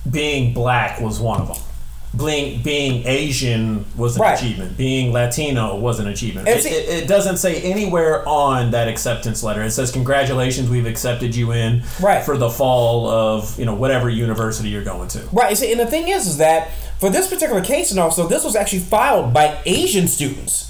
Being 0.10 0.54
black 0.54 1.00
was 1.00 1.22
one 1.22 1.42
of 1.42 1.48
them. 1.48 1.73
Being 2.16 2.62
being 2.62 3.08
Asian 3.08 3.86
was 3.98 4.16
an 4.18 4.22
Right. 4.22 4.40
achievement. 4.40 4.78
Being 4.78 5.12
Latino 5.12 5.76
was 5.78 6.00
an 6.00 6.08
achievement. 6.08 6.48
It, 6.48 6.64
it, 6.66 6.90
it 7.04 7.08
doesn't 7.08 7.38
say 7.38 7.60
anywhere 7.62 8.28
on 8.30 8.70
that 8.72 8.88
acceptance 8.88 9.42
letter. 9.42 9.64
It 9.64 9.72
says 9.72 9.92
congratulations, 9.92 10.70
we've 10.70 10.86
accepted 10.86 11.36
you 11.36 11.52
in 11.54 11.82
Right. 12.00 12.24
for 12.24 12.38
the 12.38 12.52
fall 12.52 13.10
of 13.10 13.58
you 13.58 13.66
know 13.66 13.74
whatever 13.74 14.10
university 14.12 14.70
you're 14.70 14.84
going 14.84 15.08
to. 15.10 15.28
right. 15.32 15.58
See, 15.58 15.72
and 15.72 15.80
the 15.80 15.88
thing 15.88 16.08
is, 16.08 16.28
is 16.28 16.38
that 16.38 16.70
for 17.00 17.10
this 17.10 17.28
particular 17.28 17.62
case, 17.62 17.90
and 17.90 18.00
also 18.00 18.28
this 18.28 18.44
was 18.44 18.56
actually 18.56 18.80
filed 18.80 19.34
by 19.34 19.58
Asian 19.66 20.08
students. 20.08 20.70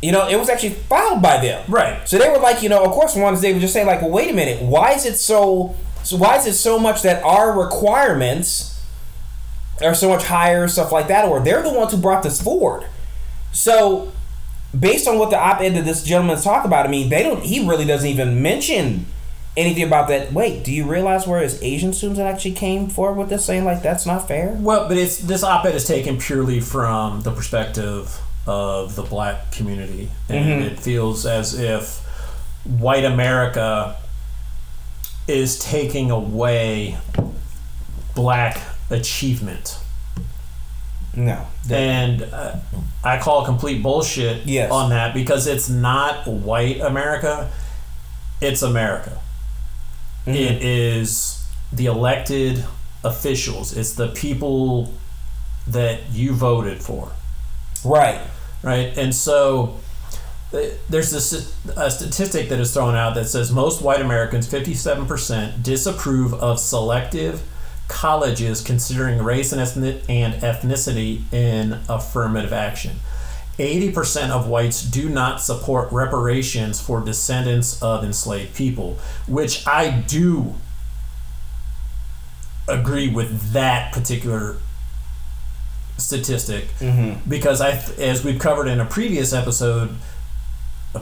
You 0.00 0.12
know, 0.12 0.28
it 0.28 0.36
was 0.38 0.48
actually 0.48 0.74
filed 0.74 1.20
by 1.20 1.38
them. 1.38 1.64
Right. 1.68 2.08
So 2.08 2.16
they 2.18 2.28
were 2.28 2.38
like, 2.38 2.62
you 2.62 2.68
know, 2.68 2.84
of 2.84 2.92
course, 2.92 3.16
ones 3.16 3.40
they 3.40 3.52
would 3.52 3.60
just 3.60 3.72
say 3.72 3.84
like, 3.84 4.00
well, 4.02 4.12
wait 4.12 4.30
a 4.30 4.34
minute, 4.34 4.62
why 4.62 4.92
is 4.92 5.04
it 5.04 5.16
so? 5.16 5.74
So 6.04 6.16
why 6.16 6.36
is 6.36 6.46
it 6.46 6.54
so 6.54 6.78
much 6.78 7.02
that 7.02 7.24
our 7.24 7.58
requirements 7.60 8.77
are 9.82 9.94
so 9.94 10.08
much 10.08 10.24
higher, 10.24 10.66
stuff 10.68 10.92
like 10.92 11.08
that, 11.08 11.24
or 11.26 11.40
they're 11.40 11.62
the 11.62 11.72
ones 11.72 11.92
who 11.92 11.98
brought 11.98 12.22
this 12.22 12.40
forward. 12.40 12.84
So, 13.52 14.12
based 14.78 15.08
on 15.08 15.18
what 15.18 15.30
the 15.30 15.38
op-ed 15.38 15.74
that 15.74 15.84
this 15.84 16.02
gentleman's 16.04 16.44
talk 16.44 16.64
about, 16.64 16.86
I 16.86 16.88
mean, 16.88 17.08
they 17.08 17.22
don't. 17.22 17.42
He 17.42 17.66
really 17.66 17.84
doesn't 17.84 18.08
even 18.08 18.42
mention 18.42 19.06
anything 19.56 19.82
about 19.84 20.08
that. 20.08 20.32
Wait, 20.32 20.62
do 20.64 20.72
you 20.72 20.84
realize 20.88 21.26
where 21.26 21.40
his 21.40 21.60
Asian 21.62 21.92
students 21.92 22.20
actually 22.20 22.52
came 22.54 22.88
forward 22.88 23.18
with 23.18 23.28
this, 23.28 23.44
saying 23.44 23.64
like 23.64 23.82
that's 23.82 24.06
not 24.06 24.28
fair? 24.28 24.56
Well, 24.60 24.86
but 24.88 24.96
it's 24.96 25.18
this 25.18 25.42
op-ed 25.42 25.74
is 25.74 25.86
taken 25.86 26.18
purely 26.18 26.60
from 26.60 27.22
the 27.22 27.32
perspective 27.32 28.20
of 28.46 28.94
the 28.96 29.02
black 29.02 29.50
community, 29.52 30.10
and 30.28 30.62
Mhm. 30.62 30.66
it 30.72 30.80
feels 30.80 31.26
as 31.26 31.54
if 31.58 32.00
white 32.64 33.04
America 33.04 33.96
is 35.26 35.58
taking 35.58 36.10
away 36.10 36.96
black 38.14 38.58
achievement, 38.90 39.78
No. 41.14 41.46
and 41.70 42.22
uh, 42.22 42.56
I 43.04 43.18
call 43.18 43.44
complete 43.44 43.82
bullshit 43.82 44.46
Yes. 44.46 44.70
on 44.70 44.90
that 44.90 45.14
because 45.14 45.46
it's 45.46 45.68
not 45.68 46.26
white 46.26 46.80
America; 46.80 47.50
it's 48.40 48.62
America. 48.62 49.18
Mhm. 50.26 50.34
It 50.34 50.62
is 50.62 51.44
the 51.72 51.86
elected 51.86 52.64
officials. 53.04 53.76
It's 53.76 53.92
the 53.92 54.08
people 54.08 54.92
that 55.66 56.10
you 56.12 56.34
voted 56.34 56.82
for, 56.82 57.10
Right. 57.84 58.20
right? 58.62 58.96
And 58.96 59.14
so 59.14 59.76
there's 60.88 61.10
this 61.10 61.52
a 61.76 61.90
statistic 61.90 62.48
that 62.48 62.58
is 62.58 62.72
thrown 62.72 62.94
out 62.96 63.14
that 63.14 63.28
says 63.28 63.50
most 63.52 63.82
white 63.82 64.00
Americans, 64.00 64.46
57%, 64.46 65.62
disapprove 65.62 66.32
of 66.34 66.58
selective 66.58 67.42
colleges 67.88 68.60
considering 68.60 69.22
race 69.22 69.52
and 69.52 69.60
ethnicity 69.60 71.32
in 71.32 71.80
affirmative 71.88 72.52
action. 72.52 72.96
80% 73.58 74.30
of 74.30 74.46
whites 74.46 74.82
do 74.82 75.08
not 75.08 75.40
support 75.40 75.90
reparations 75.90 76.80
for 76.80 77.00
descendants 77.00 77.82
of 77.82 78.04
enslaved 78.04 78.54
people, 78.54 78.98
which 79.26 79.66
I 79.66 79.90
do 79.90 80.54
agree 82.68 83.08
with 83.08 83.52
that 83.52 83.92
particular 83.92 84.58
statistic 85.96 86.66
mm-hmm. 86.78 87.28
because 87.28 87.60
I, 87.60 87.70
as 87.98 88.24
we've 88.24 88.38
covered 88.38 88.68
in 88.68 88.78
a 88.78 88.84
previous 88.84 89.32
episode, 89.32 89.96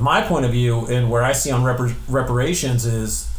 my 0.01 0.23
point 0.23 0.45
of 0.45 0.53
view 0.53 0.87
and 0.87 1.11
where 1.11 1.23
I 1.23 1.33
see 1.33 1.51
on 1.51 1.63
repar- 1.63 1.95
reparations 2.09 2.87
is 2.87 3.31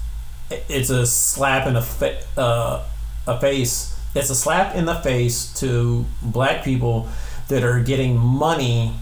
it's 0.49 0.89
a 0.89 1.05
slap 1.05 1.67
in 1.67 1.75
a 1.75 1.81
fa- 1.81 2.21
uh, 2.37 2.85
a 3.27 3.39
face. 3.39 3.99
It's 4.15 4.29
a 4.29 4.35
slap 4.35 4.75
in 4.75 4.85
the 4.85 4.95
face 4.95 5.53
to 5.59 6.05
black 6.21 6.63
people 6.63 7.07
that 7.49 7.63
are 7.63 7.81
getting 7.81 8.17
money 8.17 8.93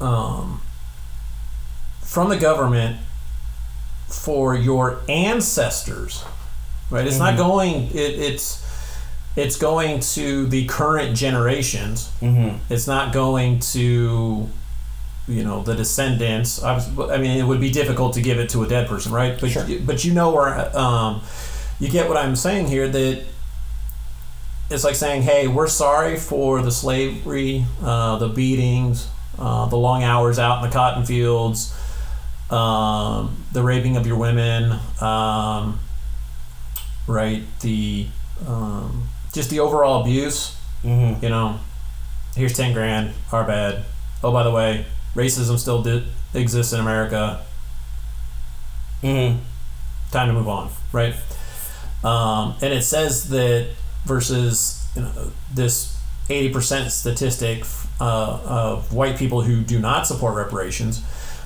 um, 0.00 0.60
from 2.02 2.28
the 2.28 2.36
government 2.36 2.98
for 4.08 4.54
your 4.54 5.00
ancestors, 5.08 6.24
right? 6.90 7.06
It's 7.06 7.16
mm-hmm. 7.16 7.24
not 7.24 7.36
going. 7.36 7.86
It, 7.90 8.18
it's 8.18 8.62
it's 9.34 9.56
going 9.56 10.00
to 10.00 10.46
the 10.46 10.66
current 10.66 11.16
generations. 11.16 12.12
Mm-hmm. 12.20 12.58
It's 12.72 12.86
not 12.86 13.12
going 13.12 13.60
to 13.60 14.48
you 15.28 15.44
know 15.44 15.62
the 15.62 15.74
descendants. 15.74 16.62
I, 16.62 16.74
was, 16.74 17.10
I 17.10 17.18
mean, 17.18 17.38
it 17.38 17.44
would 17.44 17.60
be 17.60 17.70
difficult 17.70 18.14
to 18.14 18.22
give 18.22 18.38
it 18.38 18.50
to 18.50 18.62
a 18.62 18.68
dead 18.68 18.88
person, 18.88 19.12
right? 19.12 19.40
But 19.40 19.50
sure. 19.50 19.66
but 19.84 20.04
you 20.04 20.12
know 20.12 20.32
where 20.32 20.76
um, 20.76 21.22
you 21.82 21.88
get 21.88 22.08
what 22.08 22.16
I'm 22.16 22.36
saying 22.36 22.68
here 22.68 22.86
that 22.86 23.24
it's 24.70 24.84
like 24.84 24.94
saying, 24.94 25.22
hey, 25.22 25.48
we're 25.48 25.66
sorry 25.66 26.16
for 26.16 26.62
the 26.62 26.70
slavery, 26.70 27.64
uh, 27.82 28.18
the 28.18 28.28
beatings, 28.28 29.08
uh, 29.36 29.66
the 29.66 29.76
long 29.76 30.04
hours 30.04 30.38
out 30.38 30.62
in 30.62 30.70
the 30.70 30.72
cotton 30.72 31.04
fields, 31.04 31.76
um, 32.50 33.44
the 33.50 33.64
raping 33.64 33.96
of 33.96 34.06
your 34.06 34.16
women, 34.16 34.78
um, 35.00 35.80
right? 37.08 37.42
The 37.62 38.06
um, 38.46 39.08
just 39.32 39.50
the 39.50 39.58
overall 39.58 40.02
abuse. 40.02 40.56
Mm-hmm. 40.84 41.24
You 41.24 41.30
know, 41.30 41.58
here's 42.36 42.56
ten 42.56 42.72
grand. 42.72 43.12
Our 43.32 43.42
bad. 43.42 43.84
Oh, 44.22 44.30
by 44.30 44.44
the 44.44 44.52
way, 44.52 44.86
racism 45.16 45.58
still 45.58 45.82
did, 45.82 46.04
exists 46.32 46.72
in 46.72 46.78
America. 46.78 47.44
Mm-hmm. 49.02 49.40
Time 50.12 50.28
to 50.28 50.32
move 50.32 50.46
on, 50.46 50.70
right? 50.92 51.16
Um, 52.04 52.56
and 52.60 52.72
it 52.72 52.82
says 52.82 53.28
that 53.28 53.70
versus 54.04 54.86
you 54.96 55.02
know, 55.02 55.32
this 55.52 55.98
80% 56.28 56.90
statistic 56.90 57.64
uh, 58.00 58.40
of 58.44 58.92
white 58.92 59.16
people 59.16 59.42
who 59.42 59.62
do 59.62 59.78
not 59.78 60.06
support 60.06 60.34
reparations 60.34 61.02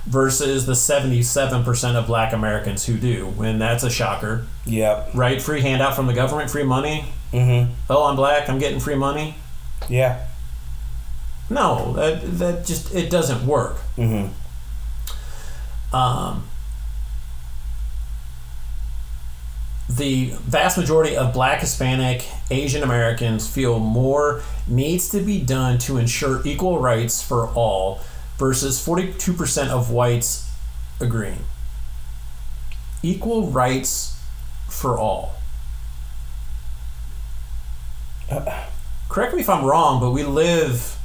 versus 0.07 0.67
the 0.67 0.73
77% 0.73 1.97
of 1.97 2.07
black 2.07 2.33
Americans 2.33 2.87
who 2.87 2.97
do. 2.97 3.35
And 3.43 3.61
that's 3.61 3.83
a 3.83 3.91
shocker. 3.91 4.47
Yep. 4.65 5.11
Right? 5.15 5.43
Free 5.43 5.61
handout 5.61 5.97
from 5.97 6.07
the 6.07 6.15
government, 6.15 6.51
free 6.51 6.63
money. 6.63 7.07
Mm-hmm. 7.33 7.73
Oh, 7.91 8.05
I'm 8.05 8.17
black, 8.17 8.49
I'm 8.49 8.59
getting 8.59 8.81
free 8.81 8.95
money. 8.95 9.37
Yeah. 9.89 10.27
No, 11.51 11.93
that, 11.95 12.39
that 12.39 12.67
just, 12.67 12.95
it 12.95 13.11
doesn't 13.11 13.47
work. 13.47 13.77
Mm-hmm. 13.97 14.33
Um, 15.95 16.49
the 19.89 20.31
vast 20.43 20.77
majority 20.77 21.17
of 21.17 21.33
black, 21.33 21.61
Hispanic, 21.61 22.27
Asian 22.51 22.83
Americans 22.83 23.49
feel 23.49 23.79
more 23.79 24.43
needs 24.67 25.09
to 25.11 25.21
be 25.21 25.41
done 25.41 25.79
to 25.79 25.97
ensure 25.97 26.45
equal 26.45 26.81
rights 26.81 27.23
for 27.23 27.49
all, 27.49 28.01
versus 28.39 28.85
42% 28.85 29.69
of 29.69 29.91
whites 29.91 30.51
agreeing. 31.01 31.45
Equal 33.03 33.49
rights 33.49 34.21
for 34.69 34.99
all. 34.99 35.35
Uh, 38.31 38.67
Correct 39.09 39.35
me 39.35 39.41
if 39.41 39.49
I'm 39.49 39.65
wrong, 39.65 40.01
but 40.01 40.11
we 40.11 40.25
live 40.25 40.99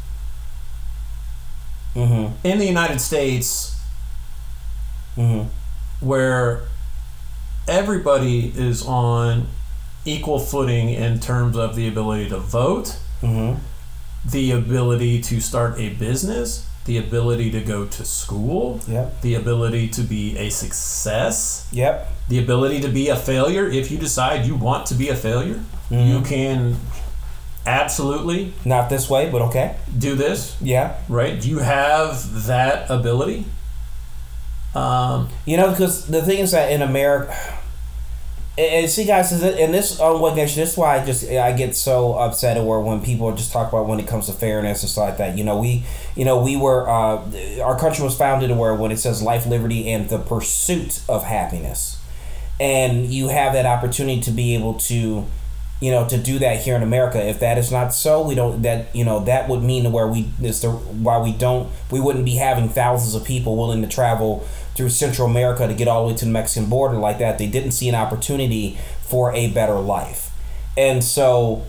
mm-hmm. 1.95 2.35
in 2.45 2.57
the 2.57 2.65
United 2.65 2.99
States 2.99 3.79
mm-hmm. 5.15 5.47
where 6.05 6.63
everybody 7.71 8.51
is 8.55 8.85
on 8.85 9.47
equal 10.05 10.39
footing 10.39 10.89
in 10.89 11.19
terms 11.19 11.55
of 11.55 11.75
the 11.75 11.87
ability 11.87 12.29
to 12.29 12.37
vote, 12.37 12.99
mm-hmm. 13.21 13.59
the 14.29 14.51
ability 14.51 15.21
to 15.21 15.39
start 15.39 15.79
a 15.79 15.89
business, 15.89 16.67
the 16.85 16.97
ability 16.97 17.49
to 17.51 17.61
go 17.61 17.85
to 17.85 18.03
school, 18.03 18.81
yep. 18.87 19.21
the 19.21 19.35
ability 19.35 19.87
to 19.87 20.01
be 20.01 20.37
a 20.37 20.49
success, 20.49 21.67
yep. 21.71 22.07
the 22.27 22.39
ability 22.39 22.81
to 22.81 22.89
be 22.89 23.07
a 23.07 23.15
failure. 23.15 23.67
If 23.67 23.89
you 23.89 23.97
decide 23.97 24.45
you 24.45 24.55
want 24.55 24.87
to 24.87 24.95
be 24.95 25.09
a 25.09 25.15
failure, 25.15 25.63
mm-hmm. 25.89 25.95
you 25.95 26.21
can 26.21 26.75
absolutely 27.65 28.53
not 28.65 28.89
this 28.89 29.09
way, 29.09 29.29
but 29.29 29.41
okay, 29.43 29.77
do 29.97 30.15
this. 30.15 30.57
Yeah, 30.59 30.97
right. 31.07 31.43
You 31.45 31.59
have 31.59 32.45
that 32.47 32.89
ability. 32.89 33.45
Um, 34.73 35.29
you 35.45 35.57
know, 35.57 35.69
because 35.69 36.07
the 36.07 36.21
thing 36.21 36.39
is 36.39 36.51
that 36.51 36.71
in 36.71 36.81
America, 36.81 37.35
and, 38.57 38.89
see, 38.89 39.05
guys, 39.05 39.31
and 39.31 39.73
this 39.73 39.99
on 39.99 40.19
what. 40.19 40.35
This 40.35 40.57
is 40.57 40.77
why 40.77 40.99
I 40.99 41.05
just 41.05 41.29
I 41.29 41.53
get 41.53 41.75
so 41.75 42.13
upset 42.13 42.57
at 42.57 42.65
where 42.65 42.79
when 42.79 43.01
people 43.01 43.33
just 43.33 43.51
talk 43.53 43.71
about 43.71 43.87
when 43.87 43.99
it 43.99 44.07
comes 44.07 44.25
to 44.25 44.33
fairness 44.33 44.83
and 44.83 44.89
stuff 44.89 45.09
like 45.09 45.17
that. 45.17 45.37
You 45.37 45.45
know, 45.45 45.57
we, 45.57 45.85
you 46.15 46.25
know, 46.25 46.43
we 46.43 46.57
were 46.57 46.87
uh, 46.89 47.23
our 47.61 47.79
country 47.79 48.03
was 48.03 48.17
founded 48.17 48.51
where 48.51 48.75
when 48.75 48.91
it 48.91 48.97
says 48.97 49.21
life, 49.21 49.45
liberty, 49.45 49.89
and 49.89 50.09
the 50.09 50.19
pursuit 50.19 51.01
of 51.07 51.23
happiness, 51.23 51.97
and 52.59 53.05
you 53.05 53.29
have 53.29 53.53
that 53.53 53.65
opportunity 53.65 54.21
to 54.21 54.31
be 54.31 54.53
able 54.53 54.73
to 54.75 55.25
you 55.81 55.89
know, 55.89 56.07
to 56.07 56.17
do 56.17 56.37
that 56.37 56.61
here 56.61 56.75
in 56.75 56.83
America. 56.83 57.19
If 57.27 57.39
that 57.39 57.57
is 57.57 57.71
not 57.71 57.91
so, 57.91 58.21
we 58.21 58.35
don't. 58.35 58.61
That 58.61 58.95
you 58.95 59.03
know, 59.03 59.25
that 59.25 59.49
would 59.49 59.63
mean 59.63 59.91
where 59.91 60.07
we 60.07 60.29
is 60.41 60.61
the 60.61 60.69
why 60.69 61.17
we 61.17 61.33
don't. 61.33 61.71
We 61.89 61.99
wouldn't 61.99 62.23
be 62.23 62.35
having 62.35 62.69
thousands 62.69 63.15
of 63.15 63.25
people 63.25 63.57
willing 63.57 63.81
to 63.81 63.87
travel 63.87 64.47
through 64.75 64.89
Central 64.89 65.27
America 65.27 65.67
to 65.67 65.73
get 65.73 65.87
all 65.87 66.05
the 66.05 66.13
way 66.13 66.17
to 66.17 66.25
the 66.25 66.31
Mexican 66.31 66.69
border 66.69 66.97
like 66.97 67.19
that. 67.19 67.37
They 67.37 67.47
didn't 67.47 67.71
see 67.71 67.89
an 67.89 67.95
opportunity 67.95 68.77
for 69.01 69.33
a 69.33 69.49
better 69.49 69.79
life, 69.79 70.31
and 70.77 71.03
so. 71.03 71.65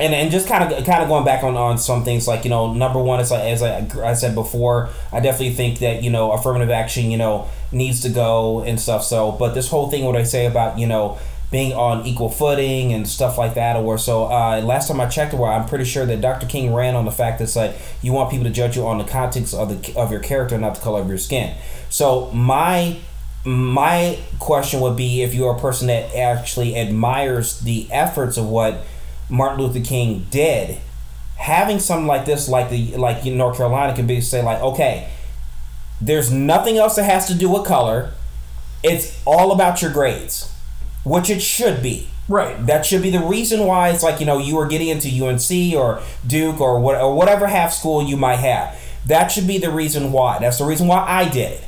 And, 0.00 0.14
and 0.14 0.30
just 0.30 0.48
kind 0.48 0.64
of 0.64 0.86
kind 0.86 1.02
of 1.02 1.08
going 1.08 1.26
back 1.26 1.44
on, 1.44 1.54
on 1.54 1.76
some 1.76 2.02
things 2.02 2.26
like 2.26 2.44
you 2.44 2.50
know 2.50 2.72
number 2.72 2.98
one 2.98 3.20
is 3.20 3.30
like 3.30 3.42
as 3.42 3.62
I, 3.62 3.86
I 4.02 4.14
said 4.14 4.34
before 4.34 4.88
I 5.12 5.20
definitely 5.20 5.52
think 5.52 5.80
that 5.80 6.02
you 6.02 6.08
know 6.08 6.32
affirmative 6.32 6.70
action 6.70 7.10
you 7.10 7.18
know 7.18 7.50
needs 7.72 8.00
to 8.00 8.08
go 8.08 8.62
and 8.62 8.80
stuff 8.80 9.04
so 9.04 9.32
but 9.32 9.52
this 9.52 9.68
whole 9.68 9.90
thing 9.90 10.04
what 10.04 10.16
I 10.16 10.22
say 10.22 10.46
about 10.46 10.78
you 10.78 10.86
know 10.86 11.18
being 11.52 11.74
on 11.74 12.06
equal 12.06 12.30
footing 12.30 12.92
and 12.94 13.06
stuff 13.06 13.38
like 13.38 13.54
that. 13.54 13.76
Or 13.76 13.98
so 13.98 14.24
uh, 14.24 14.60
last 14.62 14.88
time 14.88 15.00
I 15.00 15.06
checked, 15.06 15.34
where 15.34 15.52
I'm 15.52 15.68
pretty 15.68 15.84
sure 15.84 16.06
that 16.06 16.20
Dr. 16.20 16.46
King 16.46 16.74
ran 16.74 16.96
on 16.96 17.04
the 17.04 17.12
fact 17.12 17.38
that 17.38 17.54
like 17.54 17.76
you 18.00 18.12
want 18.12 18.30
people 18.30 18.44
to 18.44 18.50
judge 18.50 18.74
you 18.74 18.86
on 18.86 18.98
the 18.98 19.04
context 19.04 19.54
of 19.54 19.68
the 19.68 19.96
of 19.96 20.10
your 20.10 20.20
character, 20.20 20.58
not 20.58 20.74
the 20.74 20.80
color 20.80 21.00
of 21.00 21.08
your 21.08 21.18
skin. 21.18 21.54
So 21.92 22.30
my 22.32 22.98
my 23.44 24.18
question 24.38 24.80
would 24.80 24.96
be 24.96 25.22
if 25.22 25.34
you're 25.34 25.54
a 25.54 25.60
person 25.60 25.88
that 25.88 26.14
actually 26.14 26.76
admires 26.76 27.60
the 27.60 27.90
efforts 27.90 28.36
of 28.36 28.48
what 28.48 28.84
Martin 29.28 29.60
Luther 29.60 29.84
King 29.84 30.26
did, 30.30 30.78
having 31.36 31.78
something 31.78 32.06
like 32.06 32.24
this, 32.24 32.48
like 32.48 32.70
the 32.70 32.96
like 32.96 33.24
in 33.26 33.36
North 33.36 33.56
Carolina, 33.56 33.94
can 33.94 34.06
be 34.06 34.20
say 34.20 34.42
like, 34.42 34.60
okay, 34.60 35.10
there's 36.00 36.32
nothing 36.32 36.78
else 36.78 36.96
that 36.96 37.04
has 37.04 37.28
to 37.28 37.34
do 37.34 37.48
with 37.48 37.64
color. 37.64 38.12
It's 38.82 39.22
all 39.24 39.52
about 39.52 39.82
your 39.82 39.92
grades 39.92 40.52
which 41.04 41.30
it 41.30 41.42
should 41.42 41.82
be. 41.82 42.08
Right. 42.28 42.66
That 42.66 42.86
should 42.86 43.02
be 43.02 43.10
the 43.10 43.20
reason 43.20 43.66
why 43.66 43.90
it's 43.90 44.02
like, 44.02 44.20
you 44.20 44.26
know, 44.26 44.38
you 44.38 44.56
were 44.56 44.66
getting 44.66 44.88
into 44.88 45.08
UNC 45.08 45.74
or 45.74 46.02
Duke 46.26 46.60
or, 46.60 46.78
what, 46.80 47.00
or 47.00 47.14
whatever 47.14 47.46
half 47.46 47.72
school 47.72 48.02
you 48.02 48.16
might 48.16 48.36
have. 48.36 48.78
That 49.06 49.28
should 49.28 49.46
be 49.46 49.58
the 49.58 49.70
reason 49.70 50.12
why. 50.12 50.38
That's 50.38 50.58
the 50.58 50.64
reason 50.64 50.86
why 50.86 51.04
I 51.06 51.28
did 51.28 51.52
it. 51.52 51.64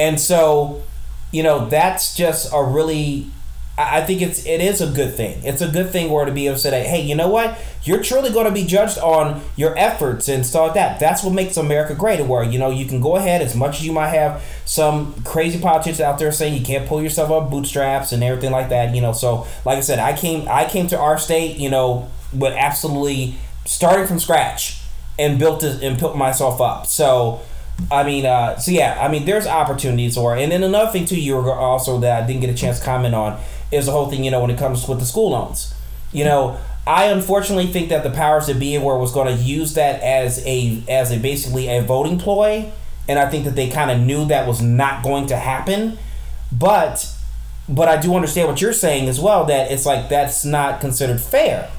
And 0.00 0.18
so, 0.18 0.82
you 1.30 1.42
know, 1.42 1.66
that's 1.68 2.16
just 2.16 2.50
a 2.54 2.64
really 2.64 3.30
I 3.78 4.02
think 4.02 4.20
it's 4.22 4.44
it 4.46 4.60
is 4.60 4.80
a 4.80 4.90
good 4.90 5.14
thing. 5.14 5.42
It's 5.44 5.60
a 5.60 5.68
good 5.68 5.90
thing 5.90 6.10
where 6.10 6.24
to 6.24 6.32
be 6.32 6.46
able 6.46 6.56
to 6.56 6.60
say, 6.62 6.84
hey, 6.84 7.02
you 7.02 7.14
know 7.14 7.28
what? 7.28 7.58
You're 7.84 8.02
truly 8.02 8.30
going 8.30 8.46
to 8.46 8.52
be 8.52 8.64
judged 8.64 8.98
on 8.98 9.42
your 9.56 9.76
efforts 9.76 10.28
and 10.28 10.44
stuff 10.44 10.68
like 10.68 10.74
that. 10.74 11.00
That's 11.00 11.22
what 11.22 11.34
makes 11.34 11.56
America 11.56 11.94
great. 11.94 12.24
Where 12.24 12.42
you 12.42 12.58
know 12.58 12.70
you 12.70 12.86
can 12.86 13.02
go 13.02 13.16
ahead 13.16 13.42
as 13.42 13.54
much 13.54 13.80
as 13.80 13.86
you 13.86 13.92
might 13.92 14.08
have 14.08 14.42
some 14.64 15.14
crazy 15.22 15.60
politicians 15.60 16.00
out 16.00 16.18
there 16.18 16.32
saying 16.32 16.54
you 16.54 16.64
can't 16.64 16.88
pull 16.88 17.02
yourself 17.02 17.30
up 17.30 17.50
bootstraps 17.50 18.12
and 18.12 18.24
everything 18.24 18.52
like 18.52 18.70
that. 18.70 18.94
You 18.94 19.02
know, 19.02 19.12
so 19.12 19.46
like 19.66 19.76
I 19.76 19.80
said, 19.82 19.98
I 19.98 20.16
came 20.16 20.48
I 20.48 20.66
came 20.66 20.86
to 20.88 20.98
our 20.98 21.18
state, 21.18 21.58
you 21.58 21.68
know, 21.68 22.08
but 22.32 22.54
absolutely 22.54 23.34
starting 23.66 24.06
from 24.06 24.18
scratch 24.18 24.80
and 25.18 25.38
built 25.38 25.62
it 25.62 25.82
and 25.82 25.98
built 25.98 26.16
myself 26.16 26.60
up. 26.60 26.86
So 26.86 27.42
I 27.90 28.04
mean, 28.04 28.26
uh, 28.26 28.58
so 28.58 28.70
yeah, 28.70 28.98
I 29.00 29.08
mean, 29.08 29.24
there's 29.24 29.46
opportunities, 29.46 30.16
or 30.16 30.36
and 30.36 30.50
then 30.50 30.62
another 30.62 30.90
thing 30.90 31.06
too, 31.06 31.20
you 31.20 31.36
were 31.36 31.52
also 31.52 31.98
that 32.00 32.22
I 32.22 32.26
didn't 32.26 32.40
get 32.40 32.50
a 32.50 32.54
chance 32.54 32.78
to 32.78 32.84
comment 32.84 33.14
on 33.14 33.40
is 33.70 33.86
the 33.86 33.92
whole 33.92 34.10
thing. 34.10 34.24
You 34.24 34.30
know, 34.30 34.40
when 34.40 34.50
it 34.50 34.58
comes 34.58 34.86
with 34.88 34.98
the 34.98 35.06
school 35.06 35.30
loans, 35.30 35.74
you 36.12 36.24
know, 36.24 36.58
I 36.86 37.04
unfortunately 37.04 37.66
think 37.66 37.88
that 37.90 38.02
the 38.02 38.10
powers 38.10 38.46
that 38.46 38.58
be 38.58 38.76
were 38.78 38.98
was 38.98 39.12
going 39.12 39.34
to 39.34 39.42
use 39.42 39.74
that 39.74 40.02
as 40.02 40.44
a 40.46 40.82
as 40.88 41.12
a 41.12 41.18
basically 41.18 41.68
a 41.68 41.82
voting 41.82 42.18
ploy, 42.18 42.72
and 43.08 43.18
I 43.18 43.28
think 43.28 43.44
that 43.44 43.56
they 43.56 43.68
kind 43.68 43.90
of 43.90 44.00
knew 44.00 44.24
that 44.26 44.46
was 44.46 44.60
not 44.60 45.02
going 45.02 45.26
to 45.26 45.36
happen, 45.36 45.98
but 46.50 47.12
but 47.68 47.88
I 47.88 48.00
do 48.00 48.14
understand 48.14 48.48
what 48.48 48.60
you're 48.60 48.72
saying 48.72 49.08
as 49.08 49.20
well 49.20 49.44
that 49.44 49.70
it's 49.70 49.86
like 49.86 50.08
that's 50.08 50.44
not 50.44 50.80
considered 50.80 51.20
fair. 51.20 51.70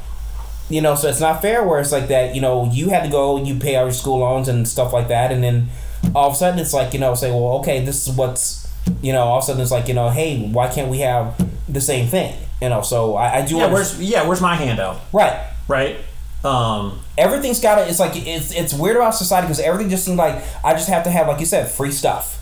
You 0.69 0.81
know, 0.81 0.95
so 0.95 1.09
it's 1.09 1.19
not 1.19 1.41
fair 1.41 1.65
where 1.65 1.81
it's 1.81 1.91
like 1.91 2.07
that, 2.07 2.33
you 2.33 2.39
know, 2.39 2.69
you 2.71 2.91
had 2.91 3.03
to 3.03 3.09
go, 3.09 3.43
you 3.43 3.55
pay 3.55 3.75
all 3.75 3.83
your 3.83 3.91
school 3.91 4.19
loans 4.19 4.47
and 4.47 4.65
stuff 4.65 4.93
like 4.93 5.09
that, 5.09 5.29
and 5.29 5.43
then 5.43 5.67
all 6.15 6.27
of 6.29 6.33
a 6.33 6.35
sudden 6.37 6.59
it's 6.59 6.73
like, 6.73 6.93
you 6.93 6.99
know, 6.99 7.13
say, 7.15 7.29
well, 7.31 7.59
okay, 7.59 7.83
this 7.83 8.07
is 8.07 8.15
what's, 8.15 8.67
you 9.01 9.13
know, 9.13 9.21
all 9.23 9.37
of 9.37 9.43
a 9.43 9.47
sudden 9.47 9.61
it's 9.61 9.71
like, 9.71 9.87
you 9.87 9.93
know, 9.93 10.09
hey, 10.09 10.47
why 10.51 10.67
can't 10.69 10.89
we 10.89 10.99
have 10.99 11.35
the 11.71 11.81
same 11.81 12.07
thing? 12.07 12.35
You 12.61 12.69
know, 12.69 12.81
so 12.81 13.15
I, 13.15 13.37
I 13.39 13.45
do 13.45 13.57
Yeah, 13.57 13.71
where's 13.71 13.99
yeah, 14.01 14.27
where's 14.27 14.41
my 14.41 14.55
handout? 14.55 15.01
Right. 15.13 15.39
Right? 15.67 15.97
Um, 16.43 16.99
Everything's 17.17 17.59
got 17.59 17.75
to, 17.75 17.87
it's 17.87 17.99
like, 17.99 18.13
it's, 18.15 18.51
it's 18.53 18.73
weird 18.73 18.95
about 18.97 19.13
society 19.15 19.45
because 19.47 19.59
everything 19.59 19.89
just 19.89 20.05
seems 20.05 20.17
like 20.17 20.43
I 20.63 20.73
just 20.73 20.89
have 20.89 21.03
to 21.03 21.11
have, 21.11 21.27
like 21.27 21.39
you 21.39 21.45
said, 21.45 21.69
free 21.69 21.91
stuff. 21.91 22.39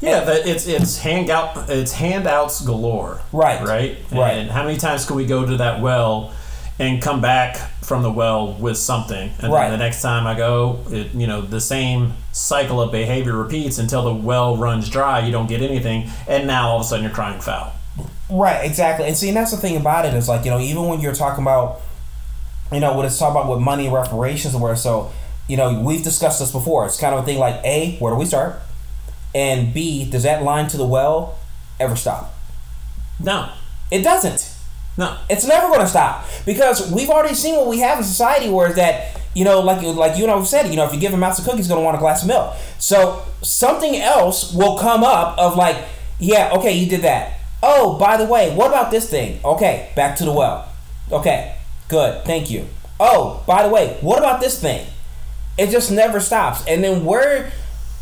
yeah, 0.00 0.20
that 0.24 0.46
it's 0.48 0.66
it's 0.66 0.98
handout 0.98 1.68
it's 1.70 1.92
handouts 1.92 2.60
galore. 2.64 3.20
Right. 3.32 3.62
Right. 3.62 3.98
Right. 4.10 4.32
And 4.38 4.50
how 4.50 4.64
many 4.64 4.76
times 4.78 5.04
can 5.06 5.14
we 5.16 5.26
go 5.26 5.46
to 5.46 5.56
that 5.58 5.80
well 5.80 6.32
and 6.80 7.00
come 7.02 7.20
back 7.20 7.56
from 7.84 8.02
the 8.02 8.10
well 8.10 8.54
with 8.54 8.76
something, 8.78 9.30
and 9.40 9.52
Right. 9.52 9.68
then 9.68 9.78
the 9.78 9.84
next 9.84 10.02
time 10.02 10.26
I 10.26 10.34
go, 10.34 10.80
it 10.90 11.14
you 11.14 11.26
know 11.28 11.40
the 11.42 11.60
same 11.60 12.14
cycle 12.32 12.80
of 12.80 12.90
behavior 12.90 13.36
repeats 13.36 13.78
until 13.78 14.02
the 14.04 14.12
well 14.12 14.56
runs 14.56 14.88
dry. 14.88 15.24
You 15.24 15.30
don't 15.30 15.46
get 15.46 15.62
anything, 15.62 16.10
and 16.26 16.46
now 16.46 16.70
all 16.70 16.80
of 16.80 16.82
a 16.82 16.88
sudden 16.88 17.04
you're 17.04 17.14
crying 17.14 17.40
foul. 17.40 17.74
Right, 18.28 18.64
exactly. 18.64 19.06
And 19.06 19.16
see, 19.16 19.28
and 19.28 19.36
that's 19.36 19.50
the 19.50 19.58
thing 19.58 19.76
about 19.76 20.06
it 20.06 20.14
is 20.14 20.28
like, 20.28 20.44
you 20.44 20.50
know, 20.50 20.58
even 20.58 20.86
when 20.86 21.00
you're 21.00 21.14
talking 21.14 21.42
about, 21.42 21.82
you 22.72 22.80
know, 22.80 22.96
what 22.96 23.04
it's 23.04 23.18
talking 23.18 23.38
about 23.38 23.50
with 23.50 23.60
money 23.60 23.86
and 23.86 23.94
reparations 23.94 24.54
and 24.54 24.62
where, 24.62 24.74
so, 24.74 25.12
you 25.48 25.58
know, 25.58 25.80
we've 25.80 26.02
discussed 26.02 26.40
this 26.40 26.50
before. 26.50 26.86
It's 26.86 26.98
kind 26.98 27.14
of 27.14 27.22
a 27.22 27.26
thing 27.26 27.38
like, 27.38 27.62
A, 27.62 27.96
where 27.98 28.12
do 28.12 28.18
we 28.18 28.24
start? 28.24 28.56
And 29.34 29.74
B, 29.74 30.10
does 30.10 30.22
that 30.22 30.42
line 30.42 30.68
to 30.68 30.78
the 30.78 30.86
well 30.86 31.38
ever 31.78 31.94
stop? 31.94 32.34
No. 33.20 33.50
It 33.90 34.02
doesn't. 34.02 34.54
No. 34.96 35.18
It's 35.28 35.46
never 35.46 35.68
going 35.68 35.80
to 35.80 35.86
stop 35.86 36.26
because 36.46 36.90
we've 36.90 37.10
already 37.10 37.34
seen 37.34 37.56
what 37.56 37.66
we 37.66 37.80
have 37.80 37.98
in 37.98 38.04
society 38.04 38.48
where 38.48 38.70
is 38.70 38.76
that 38.76 39.20
you 39.34 39.44
know 39.44 39.60
like 39.60 39.82
like 39.82 40.16
you 40.16 40.24
and 40.24 40.32
I 40.32 40.36
have 40.36 40.46
said 40.46 40.68
you 40.68 40.76
know 40.76 40.84
if 40.84 40.92
you 40.92 41.00
give 41.00 41.12
him 41.12 41.22
out 41.22 41.38
of 41.38 41.44
cookies 41.44 41.60
he's 41.60 41.68
going 41.68 41.80
to 41.80 41.84
want 41.84 41.96
a 41.96 42.00
glass 42.00 42.22
of 42.22 42.28
milk. 42.28 42.54
So 42.78 43.22
something 43.42 43.96
else 43.96 44.52
will 44.54 44.78
come 44.78 45.02
up 45.04 45.38
of 45.38 45.56
like 45.56 45.76
yeah 46.18 46.52
okay 46.54 46.72
you 46.72 46.88
did 46.88 47.02
that. 47.02 47.38
Oh 47.62 47.96
by 47.98 48.16
the 48.16 48.26
way 48.26 48.54
what 48.54 48.68
about 48.68 48.90
this 48.90 49.08
thing? 49.08 49.40
Okay 49.44 49.90
back 49.96 50.16
to 50.16 50.24
the 50.24 50.32
well. 50.32 50.68
Okay 51.10 51.54
good 51.88 52.24
thank 52.24 52.50
you. 52.50 52.66
Oh 53.00 53.42
by 53.46 53.62
the 53.62 53.68
way 53.68 53.96
what 54.00 54.18
about 54.18 54.40
this 54.40 54.60
thing? 54.60 54.86
It 55.58 55.70
just 55.70 55.90
never 55.90 56.18
stops. 56.20 56.64
And 56.66 56.82
then 56.82 57.04
where 57.04 57.52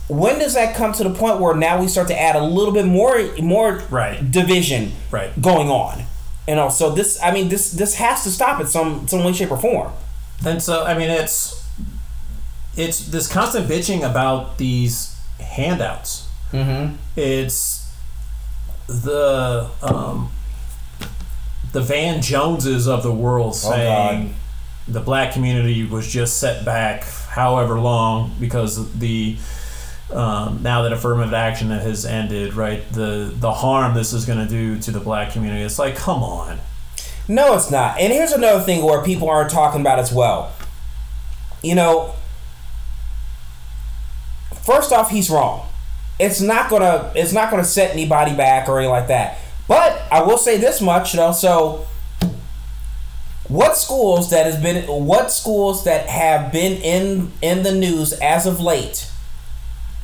when 0.08 0.38
does 0.40 0.54
that 0.54 0.74
come 0.74 0.92
to 0.94 1.04
the 1.04 1.10
point 1.14 1.38
where 1.40 1.54
now 1.54 1.80
we 1.80 1.86
start 1.86 2.08
to 2.08 2.20
add 2.20 2.34
a 2.34 2.42
little 2.44 2.74
bit 2.74 2.84
more 2.86 3.20
more 3.40 3.82
Right. 3.90 4.28
division 4.30 4.92
Right. 5.10 5.30
going 5.40 5.68
on? 5.70 6.04
You 6.48 6.56
know 6.56 6.68
so 6.68 6.90
this 6.90 7.22
i 7.22 7.30
mean 7.30 7.48
this 7.48 7.70
this 7.70 7.94
has 7.94 8.24
to 8.24 8.30
stop 8.30 8.60
in 8.60 8.66
some 8.66 9.06
some 9.06 9.22
way 9.22 9.32
shape 9.32 9.52
or 9.52 9.56
form 9.58 9.92
And 10.44 10.62
so 10.62 10.84
I 10.84 10.96
mean 10.96 11.10
it's 11.10 11.66
it's 12.76 13.06
this 13.08 13.30
constant 13.30 13.68
bitching 13.68 14.08
about 14.08 14.58
these 14.58 15.18
handouts. 15.38 16.28
mm-hmm 16.52 16.94
It's 17.16 17.92
the 18.86 19.70
um, 19.82 20.30
the 21.72 21.80
Van 21.80 22.20
Joneses 22.22 22.88
of 22.88 23.02
the 23.02 23.12
world 23.12 23.52
Oh, 23.54 23.70
saying 23.70 24.34
the 24.88 25.00
black 25.00 25.32
community 25.32 25.84
was 25.86 26.10
just 26.12 26.38
set 26.38 26.64
back 26.64 27.04
however 27.04 27.78
long 27.78 28.34
because 28.40 28.92
the 28.98 29.36
um, 30.12 30.60
now 30.62 30.82
that 30.82 30.92
affirmative 30.92 31.32
action 31.34 31.68
that 31.68 31.82
has 31.82 32.04
ended, 32.04 32.54
right? 32.54 32.82
The 32.92 33.32
the 33.38 33.52
harm 33.52 33.94
this 33.94 34.12
is 34.12 34.24
going 34.24 34.40
to 34.40 34.48
do 34.48 34.78
to 34.80 34.90
the 34.90 34.98
black 35.00 35.32
community. 35.32 35.62
It's 35.62 35.78
like, 35.78 35.94
come 35.94 36.22
on. 36.24 36.58
No 37.30 37.54
it's 37.54 37.70
not. 37.70 37.98
And 37.98 38.12
here's 38.12 38.32
another 38.32 38.62
thing 38.62 38.84
where 38.84 39.02
people 39.02 39.28
aren't 39.28 39.50
talking 39.50 39.80
about 39.80 39.98
as 39.98 40.12
well. 40.12 40.52
You 41.62 41.74
know 41.74 42.14
first 44.64 44.92
off 44.92 45.10
he's 45.10 45.30
wrong. 45.30 45.68
It's 46.18 46.40
not 46.40 46.70
gonna 46.70 47.12
it's 47.14 47.32
not 47.32 47.50
gonna 47.50 47.64
set 47.64 47.92
anybody 47.92 48.34
back 48.36 48.68
or 48.68 48.78
anything 48.78 48.92
like 48.92 49.08
that. 49.08 49.38
But 49.68 50.02
i 50.10 50.20
will 50.20 50.38
say 50.38 50.58
this 50.58 50.80
much 50.80 51.14
you 51.14 51.20
know 51.20 51.32
so 51.32 51.86
what 53.46 53.76
schools 53.76 54.30
that 54.30 54.46
has 54.46 54.60
been 54.60 54.84
what 54.86 55.32
schools 55.32 55.84
that 55.84 56.08
have 56.08 56.52
been 56.52 56.80
in 56.82 57.32
in 57.40 57.62
the 57.62 57.72
news 57.72 58.12
as 58.14 58.46
of 58.46 58.60
late 58.60 59.10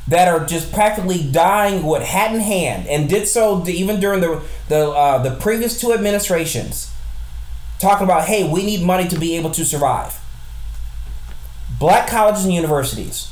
that 0.09 0.29
are 0.29 0.45
just 0.47 0.73
practically 0.73 1.29
dying 1.31 1.85
with 1.85 2.03
hat 2.03 2.33
in 2.33 2.41
hand 2.41 2.87
and 2.89 3.09
did 3.09 3.27
so 3.27 3.67
even 3.67 3.99
during 3.99 4.21
the 4.21 4.41
the 4.69 4.89
uh, 4.89 5.19
the 5.19 5.31
previous 5.37 5.81
two 5.81 5.93
administrations 5.93 6.93
talking 7.79 8.05
about 8.05 8.27
hey 8.27 8.49
we 8.51 8.65
need 8.65 8.83
money 8.83 9.09
to 9.09 9.19
be 9.19 9.37
able 9.37 9.51
to 9.51 9.65
survive 9.65 10.19
black 11.79 12.09
colleges 12.09 12.45
and 12.45 12.55
universities 12.55 13.31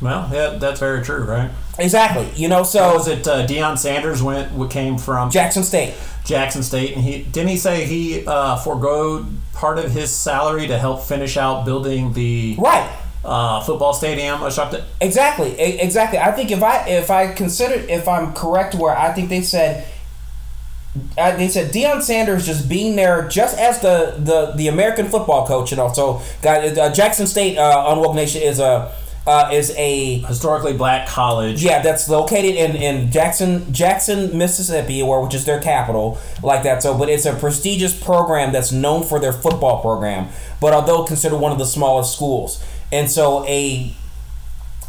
Well, 0.00 0.30
yeah, 0.32 0.50
that's 0.58 0.80
very 0.80 1.02
true, 1.02 1.24
right? 1.24 1.50
exactly 1.78 2.28
you 2.34 2.48
know 2.48 2.62
so 2.64 2.94
was 2.94 3.06
it? 3.08 3.26
Uh, 3.26 3.46
Deion 3.46 3.78
Sanders 3.78 4.22
went 4.22 4.52
what 4.52 4.70
came 4.70 4.98
from 4.98 5.30
jackson 5.30 5.62
state 5.62 5.94
Jackson 6.24 6.62
State, 6.62 6.94
and 6.94 7.02
he 7.02 7.22
didn't 7.22 7.48
he 7.48 7.56
say 7.56 7.86
he 7.86 8.26
uh, 8.26 8.56
foregoed 8.56 9.24
part 9.54 9.78
of 9.78 9.92
his 9.92 10.14
salary 10.14 10.66
to 10.66 10.76
help 10.78 11.02
finish 11.02 11.38
out 11.38 11.64
building 11.64 12.12
the 12.12 12.54
right 12.58 12.86
uh, 13.24 13.62
football 13.62 13.94
stadium 13.94 14.42
or 14.42 14.50
something. 14.50 14.84
Exactly, 15.00 15.58
exactly. 15.58 16.18
I 16.18 16.30
think 16.32 16.50
if 16.50 16.62
I 16.62 16.86
if 16.86 17.10
I 17.10 17.32
consider 17.32 17.76
if 17.76 18.06
I'm 18.06 18.34
correct, 18.34 18.74
where 18.74 18.94
I 18.94 19.10
think 19.14 19.30
they 19.30 19.40
said 19.40 19.86
uh, 21.16 21.36
they 21.36 21.48
said 21.48 21.72
Deion 21.72 22.02
Sanders 22.02 22.46
just 22.46 22.68
being 22.68 22.96
there 22.96 23.28
just 23.28 23.58
as 23.58 23.80
the 23.80 24.14
the, 24.18 24.52
the 24.56 24.68
American 24.68 25.06
football 25.06 25.46
coach, 25.46 25.72
and 25.72 25.80
also 25.80 26.20
got 26.42 26.64
uh, 26.78 26.92
Jackson 26.92 27.26
State 27.26 27.58
uh, 27.58 27.94
Unwoke 27.94 28.14
Nation 28.14 28.42
is 28.42 28.58
a 28.58 28.92
uh, 29.26 29.50
is 29.52 29.74
a 29.76 30.20
Historically 30.20 30.72
black 30.72 31.06
college. 31.06 31.62
yeah 31.62 31.82
that's 31.82 32.08
located 32.08 32.54
in, 32.54 32.74
in 32.74 33.10
Jackson 33.10 33.72
Jackson 33.72 34.36
Mississippi, 34.36 35.02
or 35.02 35.22
which 35.22 35.34
is 35.34 35.44
their 35.44 35.60
capital, 35.60 36.18
like 36.42 36.62
that. 36.62 36.82
So, 36.82 36.96
but 36.96 37.08
it's 37.10 37.26
a 37.26 37.34
prestigious 37.34 37.98
program 38.02 38.52
that's 38.52 38.72
known 38.72 39.04
for 39.04 39.20
their 39.20 39.32
football 39.32 39.82
program, 39.82 40.28
but 40.60 40.72
although 40.72 41.04
considered 41.04 41.38
one 41.38 41.52
of 41.52 41.58
the 41.58 41.66
smallest 41.66 42.14
schools, 42.14 42.64
and 42.90 43.10
so 43.10 43.46
a 43.46 43.94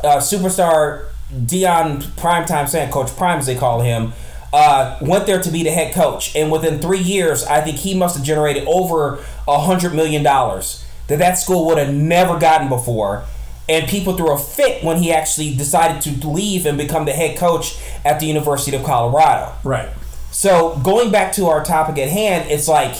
uh, 0.04 0.18
superstar 0.18 1.10
Deion 1.32 2.02
Primetime 2.02 2.68
Sand 2.70 2.92
Coach 2.92 3.16
Prime 3.16 3.40
as 3.40 3.46
they 3.46 3.56
call 3.56 3.82
him 3.82 4.14
uh, 4.52 4.98
went 5.02 5.26
there 5.28 5.42
to 5.42 5.52
be 5.52 5.64
the 5.64 5.72
head 5.72 5.94
coach, 5.94 6.36
and 6.36 6.52
within 6.52 6.80
three 6.80 7.00
years, 7.00 7.44
I 7.46 7.62
think 7.62 7.78
he 7.78 7.96
must 7.96 8.18
have 8.18 8.26
generated 8.26 8.66
over 8.68 9.24
a 9.48 9.60
hundred 9.60 9.94
million 9.94 10.24
dollars 10.24 10.86
that 11.08 11.20
that 11.20 11.36
school 11.36 11.66
would 11.68 11.78
have 11.78 11.94
never 11.94 12.40
gotten 12.40 12.70
before. 12.70 13.26
And 13.68 13.88
people 13.88 14.18
threw 14.18 14.32
a 14.32 14.38
fit 14.40 14.84
when 14.84 14.98
he 14.98 15.14
actually 15.14 15.56
decided 15.56 16.02
to 16.02 16.28
leave 16.28 16.66
and 16.66 16.76
become 16.76 17.06
the 17.06 17.14
head 17.14 17.38
coach 17.38 17.80
at 18.04 18.20
the 18.20 18.26
University 18.26 18.76
of 18.76 18.84
Colorado. 18.84 19.54
Right. 19.64 19.90
So 20.32 20.80
going 20.84 21.12
back 21.12 21.34
to 21.34 21.46
our 21.46 21.64
topic 21.64 22.00
at 22.00 22.10
hand, 22.10 22.50
it's 22.50 22.68
like 22.68 22.96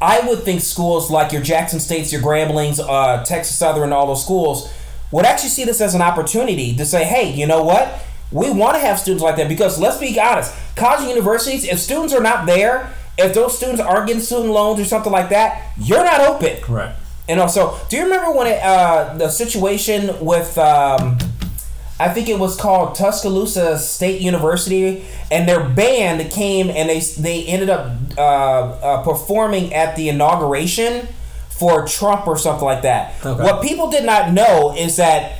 I 0.00 0.20
would 0.20 0.44
think 0.44 0.62
schools 0.62 1.10
like 1.10 1.32
your 1.32 1.42
Jackson 1.42 1.80
States, 1.80 2.10
your 2.10 2.22
Gramblings, 2.22 2.80
uh, 2.80 3.22
Texas 3.24 3.56
Southern, 3.56 3.92
all 3.92 4.06
those 4.06 4.22
schools 4.22 4.72
would 5.10 5.24
actually 5.24 5.48
see 5.48 5.64
this 5.64 5.80
as 5.80 5.94
an 5.94 6.02
opportunity 6.02 6.76
to 6.76 6.84
say, 6.84 7.04
hey, 7.04 7.32
you 7.32 7.46
know 7.46 7.62
what? 7.62 8.00
We 8.30 8.50
want 8.50 8.74
to 8.74 8.80
have 8.80 8.98
students 8.98 9.22
like 9.22 9.36
that 9.36 9.48
because 9.48 9.80
let's 9.80 9.98
be 9.98 10.18
honest, 10.20 10.54
college 10.76 11.00
and 11.00 11.08
universities, 11.08 11.64
if 11.64 11.78
students 11.78 12.12
are 12.12 12.22
not 12.22 12.46
there, 12.46 12.92
if 13.16 13.34
those 13.34 13.56
students 13.56 13.80
aren't 13.80 14.06
getting 14.06 14.22
student 14.22 14.50
loans 14.50 14.78
or 14.80 14.84
something 14.84 15.12
like 15.12 15.30
that, 15.30 15.72
you're 15.78 16.04
not 16.04 16.20
open. 16.20 16.58
Right. 16.68 16.94
And 17.28 17.40
also, 17.40 17.78
do 17.88 17.96
you 17.96 18.04
remember 18.04 18.32
when 18.32 18.46
it, 18.46 18.62
uh, 18.62 19.14
the 19.16 19.28
situation 19.28 20.24
with, 20.24 20.56
um, 20.56 21.18
I 22.00 22.08
think 22.08 22.28
it 22.28 22.38
was 22.38 22.56
called 22.56 22.94
Tuscaloosa 22.94 23.78
State 23.78 24.20
University, 24.20 25.04
and 25.30 25.48
their 25.48 25.68
band 25.68 26.30
came 26.30 26.70
and 26.70 26.88
they 26.88 27.00
they 27.00 27.44
ended 27.44 27.70
up 27.70 27.92
uh, 28.16 28.20
uh, 28.20 29.02
performing 29.02 29.74
at 29.74 29.96
the 29.96 30.08
inauguration 30.08 31.08
for 31.50 31.86
Trump 31.88 32.28
or 32.28 32.38
something 32.38 32.64
like 32.64 32.82
that. 32.82 33.14
Okay. 33.26 33.42
What 33.42 33.62
people 33.62 33.90
did 33.90 34.04
not 34.04 34.32
know 34.32 34.76
is 34.76 34.96
that 34.96 35.37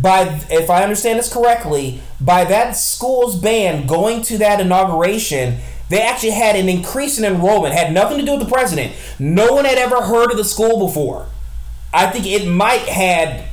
by 0.00 0.40
if 0.50 0.70
I 0.70 0.82
understand 0.82 1.18
this 1.18 1.32
correctly, 1.32 2.00
by 2.20 2.44
that 2.44 2.72
school's 2.72 3.36
band 3.40 3.88
going 3.88 4.22
to 4.22 4.38
that 4.38 4.60
inauguration, 4.60 5.58
they 5.88 6.02
actually 6.02 6.30
had 6.30 6.56
an 6.56 6.68
increase 6.68 7.18
in 7.18 7.24
enrollment. 7.24 7.74
Had 7.74 7.92
nothing 7.92 8.18
to 8.18 8.24
do 8.24 8.32
with 8.32 8.46
the 8.46 8.52
president. 8.52 8.94
No 9.18 9.52
one 9.52 9.64
had 9.64 9.78
ever 9.78 10.02
heard 10.02 10.30
of 10.30 10.36
the 10.36 10.44
school 10.44 10.86
before. 10.86 11.26
I 11.92 12.10
think 12.10 12.26
it 12.26 12.46
might 12.46 12.82
had 12.82 13.44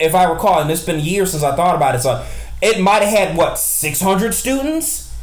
if 0.00 0.14
I 0.14 0.24
recall, 0.24 0.62
and 0.62 0.70
it's 0.70 0.84
been 0.84 1.00
years 1.00 1.32
since 1.32 1.42
I 1.42 1.54
thought 1.54 1.76
about 1.76 1.94
it, 1.94 2.00
so 2.00 2.24
it 2.62 2.80
might 2.80 3.02
have 3.02 3.10
had 3.10 3.36
what 3.36 3.58
six 3.58 4.00
hundred 4.00 4.32
students, 4.34 5.14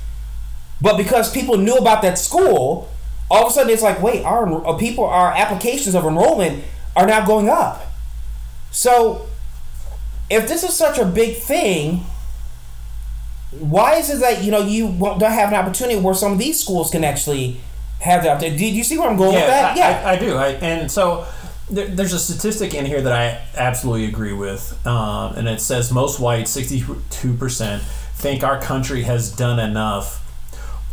but 0.79 0.97
because 0.97 1.31
people 1.31 1.57
knew 1.57 1.75
about 1.75 2.01
that 2.03 2.19
school, 2.19 2.89
all 3.29 3.45
of 3.45 3.51
a 3.51 3.53
sudden 3.53 3.73
it's 3.73 3.81
like, 3.81 4.01
wait, 4.01 4.23
our 4.23 4.65
uh, 4.65 4.73
people, 4.73 5.05
our 5.05 5.31
applications 5.31 5.95
of 5.95 6.05
enrollment 6.05 6.63
are 6.95 7.07
now 7.07 7.25
going 7.25 7.49
up. 7.49 7.83
So, 8.71 9.26
if 10.29 10.47
this 10.47 10.63
is 10.63 10.75
such 10.75 10.97
a 10.99 11.05
big 11.05 11.37
thing, 11.37 12.05
why 13.51 13.95
is 13.95 14.09
it 14.09 14.19
that 14.19 14.43
you 14.43 14.51
know 14.51 14.59
you 14.61 14.87
won't- 14.87 15.19
don't 15.19 15.31
have 15.31 15.49
an 15.49 15.55
opportunity 15.55 15.97
where 15.99 16.13
some 16.13 16.33
of 16.33 16.37
these 16.37 16.59
schools 16.59 16.89
can 16.91 17.03
actually 17.03 17.61
have 17.99 18.25
opportunity? 18.25 18.57
Did 18.57 18.75
you 18.75 18.83
see 18.83 18.97
where 18.97 19.09
I'm 19.09 19.17
going 19.17 19.35
with 19.35 19.47
that? 19.47 19.77
I, 19.77 20.11
I, 20.11 20.13
I 20.13 20.19
do. 20.19 20.35
I, 20.35 20.47
and 20.49 20.91
so 20.91 21.25
there, 21.69 21.87
there's 21.87 22.13
a 22.13 22.19
statistic 22.19 22.73
in 22.73 22.85
here 22.85 23.01
that 23.01 23.13
I 23.13 23.41
absolutely 23.55 24.05
agree 24.05 24.33
with, 24.33 24.85
um, 24.85 25.35
and 25.35 25.47
it 25.47 25.61
says 25.61 25.91
most 25.91 26.19
whites, 26.19 26.55
62%, 26.55 27.81
think 28.15 28.43
our 28.43 28.59
country 28.61 29.03
has 29.03 29.31
done 29.31 29.59
enough. 29.59 30.23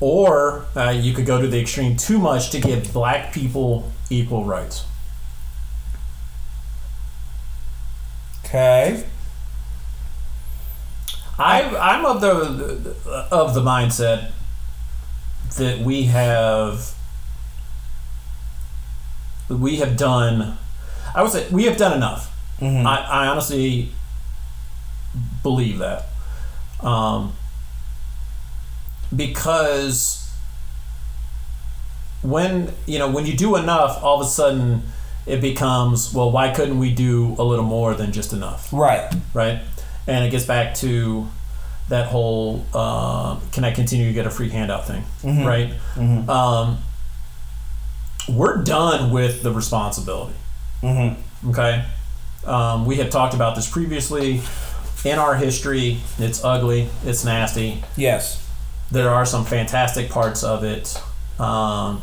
Or 0.01 0.66
uh, 0.77 0.90
you 0.90 1.14
could 1.14 1.25
go 1.25 1.40
to 1.40 1.47
the 1.47 1.61
extreme 1.61 1.97
too 1.97 2.18
much 2.18 2.51
to 2.51 2.61
give 2.61 2.92
black 2.92 3.33
people 3.33 3.90
equal 4.11 4.44
rights. 4.44 4.85
okay. 8.44 9.05
I, 11.38 11.62
I'm 11.77 12.07
of 12.07 12.20
the 12.20 12.94
of 13.31 13.55
the 13.55 13.61
mindset 13.61 14.31
that 15.57 15.81
we 15.81 16.05
have 16.05 16.94
we 19.49 19.77
have 19.77 19.97
done. 19.97 20.57
I 21.14 21.23
would 21.23 21.33
say 21.33 21.47
we 21.51 21.64
have 21.64 21.77
done 21.77 21.92
enough. 21.92 22.31
Mhm. 22.61 22.87
I, 22.87 23.25
I 23.25 23.27
honestly 23.27 23.90
believe 25.42 25.79
that 25.79 26.07
um, 26.81 27.33
because 29.14 30.31
when 32.23 32.73
you 32.87 32.99
know 32.99 33.11
when 33.11 33.27
you 33.27 33.37
do 33.37 33.57
enough, 33.57 34.03
all 34.03 34.20
of 34.20 34.27
a 34.27 34.31
sudden 34.31 34.83
it 35.27 35.40
becomes 35.40 36.12
well, 36.12 36.31
why 36.31 36.51
couldn't 36.55 36.79
we 36.79 36.92
do 36.92 37.35
a 37.38 37.42
little 37.44 37.64
more 37.64 37.94
than 37.94 38.12
just 38.12 38.33
enough? 38.33 38.73
Right. 38.73 39.12
right? 39.33 39.61
And 40.07 40.25
it 40.25 40.31
gets 40.31 40.45
back 40.45 40.75
to 40.77 41.27
that 41.88 42.07
whole 42.07 42.64
uh, 42.75 43.37
can 43.53 43.64
I 43.64 43.71
continue 43.73 44.07
to 44.09 44.12
get 44.12 44.27
a 44.27 44.31
free 44.31 44.49
handout 44.51 44.87
thing, 44.87 45.05
Mhm. 45.23 45.45
right? 45.47 45.75
Mhm. 45.97 46.29
Um, 46.29 46.79
we're 48.29 48.59
done 48.62 49.11
with 49.11 49.43
the 49.43 49.53
responsibility, 49.53 50.35
Mm-hmm. 50.83 51.51
okay? 51.51 51.85
Um, 52.47 52.87
we 52.87 52.97
have 52.97 53.11
talked 53.11 53.35
about 53.35 53.55
this 53.55 53.69
previously. 53.69 54.40
In 55.05 55.19
our 55.19 55.35
history, 55.37 56.01
it's 56.19 56.43
ugly, 56.43 56.88
it's 57.05 57.25
nasty. 57.25 57.85
Yes. 57.97 58.38
There 58.90 59.11
are 59.11 59.27
some 59.27 59.45
fantastic 59.45 60.09
parts 60.11 60.43
of 60.43 60.64
it. 60.64 60.99
Um, 61.38 62.03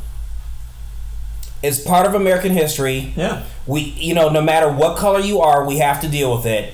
It's 1.63 1.79
part 1.79 2.05
of 2.07 2.15
American 2.15 2.53
history. 2.53 3.13
yeah, 3.15 3.41
We, 3.67 3.81
you 3.81 4.15
know, 4.15 4.29
no 4.29 4.41
matter 4.41 4.67
what 4.67 4.97
color 4.97 5.19
you 5.19 5.41
are, 5.41 5.63
we 5.63 5.77
have 5.77 6.01
to 6.01 6.07
deal 6.07 6.35
with 6.35 6.45
it. 6.47 6.73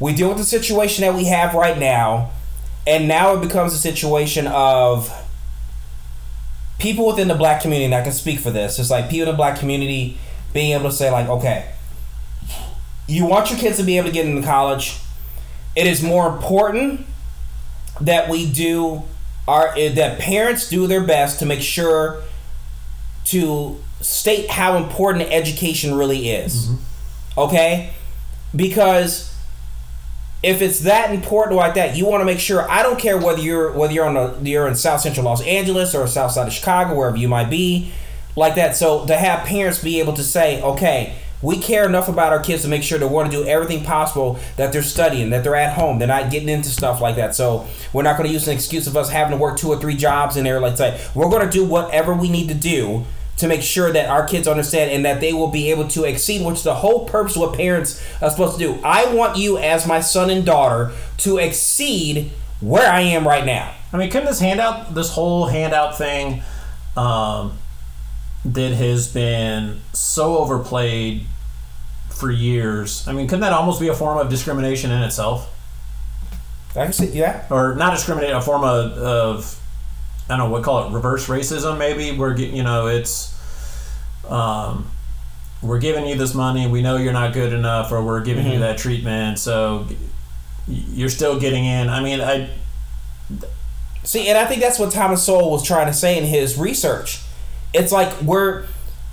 We 0.00 0.14
deal 0.14 0.28
with 0.28 0.38
the 0.38 0.44
situation 0.44 1.02
that 1.02 1.14
we 1.14 1.26
have 1.26 1.54
right 1.54 1.78
now, 1.78 2.32
and 2.86 3.06
now 3.06 3.34
it 3.34 3.40
becomes 3.42 3.74
a 3.74 3.78
situation 3.78 4.46
of 4.46 5.12
people 6.78 7.06
within 7.06 7.28
the 7.28 7.34
black 7.34 7.60
community, 7.60 7.84
and 7.84 7.94
I 7.94 8.02
can 8.02 8.12
speak 8.12 8.40
for 8.40 8.50
this. 8.50 8.78
It's 8.78 8.90
like 8.90 9.10
people 9.10 9.28
in 9.28 9.34
the 9.34 9.36
black 9.36 9.58
community 9.58 10.18
being 10.54 10.72
able 10.72 10.90
to 10.90 10.96
say, 10.96 11.10
like, 11.10 11.28
okay, 11.28 11.72
you 13.06 13.26
want 13.26 13.50
your 13.50 13.58
kids 13.58 13.76
to 13.76 13.82
be 13.82 13.98
able 13.98 14.08
to 14.08 14.14
get 14.14 14.26
into 14.26 14.42
college. 14.42 14.98
It 15.76 15.86
is 15.86 16.02
more 16.02 16.28
important 16.28 17.06
that 18.00 18.28
we 18.30 18.50
do 18.50 19.02
our 19.46 19.74
that 19.74 20.18
parents 20.18 20.68
do 20.68 20.86
their 20.86 21.02
best 21.02 21.38
to 21.40 21.46
make 21.46 21.60
sure 21.60 22.22
to 23.26 23.82
state 24.00 24.48
how 24.48 24.76
important 24.76 25.30
education 25.30 25.94
really 25.94 26.30
is. 26.30 26.66
Mm-hmm. 26.66 27.40
Okay? 27.40 27.92
Because 28.54 29.34
if 30.42 30.62
it's 30.62 30.80
that 30.80 31.12
important 31.12 31.56
like 31.56 31.74
that, 31.74 31.96
you 31.96 32.06
want 32.06 32.22
to 32.22 32.24
make 32.24 32.38
sure 32.38 32.68
I 32.70 32.82
don't 32.82 32.98
care 32.98 33.18
whether 33.18 33.40
you're 33.40 33.72
whether 33.72 33.92
you're 33.92 34.06
on 34.06 34.16
a, 34.16 34.40
you're 34.42 34.66
in 34.66 34.74
South 34.74 35.00
Central 35.00 35.26
Los 35.26 35.42
Angeles 35.42 35.94
or 35.94 36.06
South 36.06 36.32
Side 36.32 36.46
of 36.46 36.52
Chicago, 36.52 36.94
wherever 36.94 37.16
you 37.16 37.28
might 37.28 37.50
be, 37.50 37.92
like 38.36 38.54
that. 38.54 38.76
So 38.76 39.06
to 39.06 39.16
have 39.16 39.46
parents 39.46 39.82
be 39.82 40.00
able 40.00 40.14
to 40.14 40.24
say, 40.24 40.62
okay, 40.62 41.14
we 41.42 41.58
care 41.58 41.86
enough 41.86 42.08
about 42.08 42.32
our 42.32 42.40
kids 42.40 42.62
to 42.62 42.68
make 42.68 42.82
sure 42.82 42.98
we're 43.00 43.08
going 43.08 43.30
to 43.30 43.36
do 43.36 43.46
everything 43.46 43.84
possible 43.84 44.38
that 44.56 44.72
they're 44.72 44.82
studying, 44.82 45.30
that 45.30 45.44
they're 45.44 45.56
at 45.56 45.74
home, 45.74 45.98
they're 45.98 46.08
not 46.08 46.30
getting 46.30 46.48
into 46.48 46.68
stuff 46.68 47.00
like 47.00 47.16
that. 47.16 47.34
So 47.34 47.66
we're 47.92 48.02
not 48.02 48.16
going 48.16 48.28
to 48.28 48.32
use 48.32 48.46
an 48.46 48.54
excuse 48.54 48.86
of 48.86 48.96
us 48.96 49.10
having 49.10 49.36
to 49.36 49.42
work 49.42 49.58
two 49.58 49.68
or 49.68 49.78
three 49.78 49.96
jobs 49.96 50.36
in 50.36 50.44
there. 50.44 50.60
Like 50.60 50.76
say, 50.76 51.00
we're 51.14 51.30
going 51.30 51.44
to 51.44 51.50
do 51.50 51.64
whatever 51.64 52.14
we 52.14 52.28
need 52.28 52.48
to 52.48 52.54
do 52.54 53.04
to 53.40 53.48
make 53.48 53.62
sure 53.62 53.90
that 53.92 54.08
our 54.08 54.26
kids 54.26 54.46
understand 54.46 54.90
and 54.90 55.04
that 55.04 55.20
they 55.20 55.32
will 55.32 55.48
be 55.48 55.70
able 55.70 55.88
to 55.88 56.04
exceed, 56.04 56.44
which 56.44 56.56
is 56.56 56.62
the 56.62 56.74
whole 56.74 57.06
purpose 57.06 57.36
of 57.36 57.42
what 57.42 57.54
parents 57.54 58.02
are 58.20 58.30
supposed 58.30 58.58
to 58.58 58.58
do. 58.58 58.80
I 58.84 59.12
want 59.14 59.36
you, 59.38 59.58
as 59.58 59.86
my 59.86 60.00
son 60.00 60.30
and 60.30 60.44
daughter, 60.44 60.92
to 61.18 61.38
exceed 61.38 62.30
where 62.60 62.90
I 62.90 63.00
am 63.00 63.26
right 63.26 63.44
now. 63.44 63.74
I 63.92 63.96
mean, 63.96 64.10
couldn't 64.10 64.26
this 64.26 64.40
handout, 64.40 64.94
this 64.94 65.12
whole 65.12 65.46
handout 65.46 65.96
thing, 65.96 66.42
um, 66.96 67.58
that 68.44 68.72
has 68.72 69.08
been 69.08 69.80
so 69.92 70.36
overplayed 70.36 71.26
for 72.10 72.30
years? 72.30 73.08
I 73.08 73.12
mean, 73.12 73.26
couldn't 73.26 73.40
that 73.40 73.52
almost 73.52 73.80
be 73.80 73.88
a 73.88 73.94
form 73.94 74.18
of 74.18 74.28
discrimination 74.28 74.90
in 74.90 75.02
itself, 75.02 75.50
see, 76.90 77.06
yeah. 77.06 77.46
or 77.50 77.74
not 77.74 77.94
discriminate, 77.94 78.32
a 78.32 78.40
form 78.40 78.64
of, 78.64 78.92
of 78.92 79.59
I 80.30 80.36
don't 80.36 80.46
know 80.48 80.52
what 80.52 80.62
call 80.62 80.86
it, 80.88 80.92
reverse 80.92 81.26
racism? 81.26 81.76
Maybe 81.78 82.16
where 82.16 82.32
ge- 82.34 82.40
you 82.52 82.62
know 82.62 82.86
it's, 82.86 83.34
um, 84.28 84.90
we're 85.62 85.78
giving 85.80 86.06
you 86.06 86.14
this 86.14 86.34
money, 86.34 86.66
we 86.66 86.82
know 86.82 86.96
you're 86.96 87.12
not 87.12 87.32
good 87.34 87.52
enough, 87.52 87.90
or 87.92 88.02
we're 88.02 88.20
giving 88.22 88.46
you 88.46 88.54
Mhm. 88.58 88.60
that 88.60 88.78
treatment, 88.78 89.38
so 89.38 89.86
you're 90.68 91.10
still 91.10 91.38
getting 91.38 91.64
in. 91.64 91.88
I 91.90 92.00
mean, 92.00 92.20
I 92.20 92.48
See, 94.02 94.28
and 94.28 94.38
I 94.38 94.46
think 94.46 94.62
that's 94.62 94.78
what 94.78 94.90
Thomas 94.92 95.22
Sowell 95.22 95.50
was 95.50 95.62
trying 95.62 95.86
to 95.86 95.92
say 95.92 96.16
in 96.16 96.24
his 96.24 96.56
research. 96.56 97.20
It's 97.74 97.92
like 97.92 98.22
we're, 98.22 98.64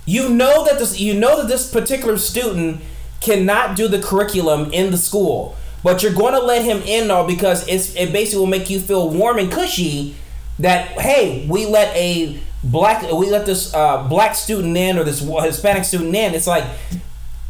you 0.06 0.30
know 0.30 0.64
that 0.64 0.78
this, 0.78 0.98
you 0.98 1.12
know 1.12 1.36
that 1.36 1.48
this 1.48 1.70
particular 1.70 2.16
student 2.16 2.80
cannot 3.20 3.76
do 3.76 3.86
the 3.86 3.98
curriculum 4.00 4.72
in 4.72 4.90
the 4.90 4.96
school, 4.96 5.56
but 5.84 6.02
you're 6.02 6.14
going 6.14 6.32
to 6.32 6.40
let 6.40 6.64
him 6.64 6.80
in 6.86 7.08
though 7.08 7.26
because 7.26 7.68
it's 7.68 7.94
it 7.96 8.12
basically 8.14 8.38
will 8.40 8.46
make 8.46 8.70
you 8.70 8.80
feel 8.80 9.10
warm 9.10 9.38
and 9.38 9.52
cushy 9.52 10.14
that 10.58 10.88
hey, 11.00 11.46
we 11.48 11.66
let 11.66 11.94
a 11.94 12.40
black 12.64 13.10
we 13.12 13.30
let 13.30 13.46
this 13.46 13.72
uh, 13.74 14.06
black 14.08 14.34
student 14.34 14.76
in 14.76 14.98
or 14.98 15.04
this 15.04 15.20
Hispanic 15.20 15.84
student 15.84 16.14
in. 16.14 16.34
It's 16.34 16.46
like 16.46 16.64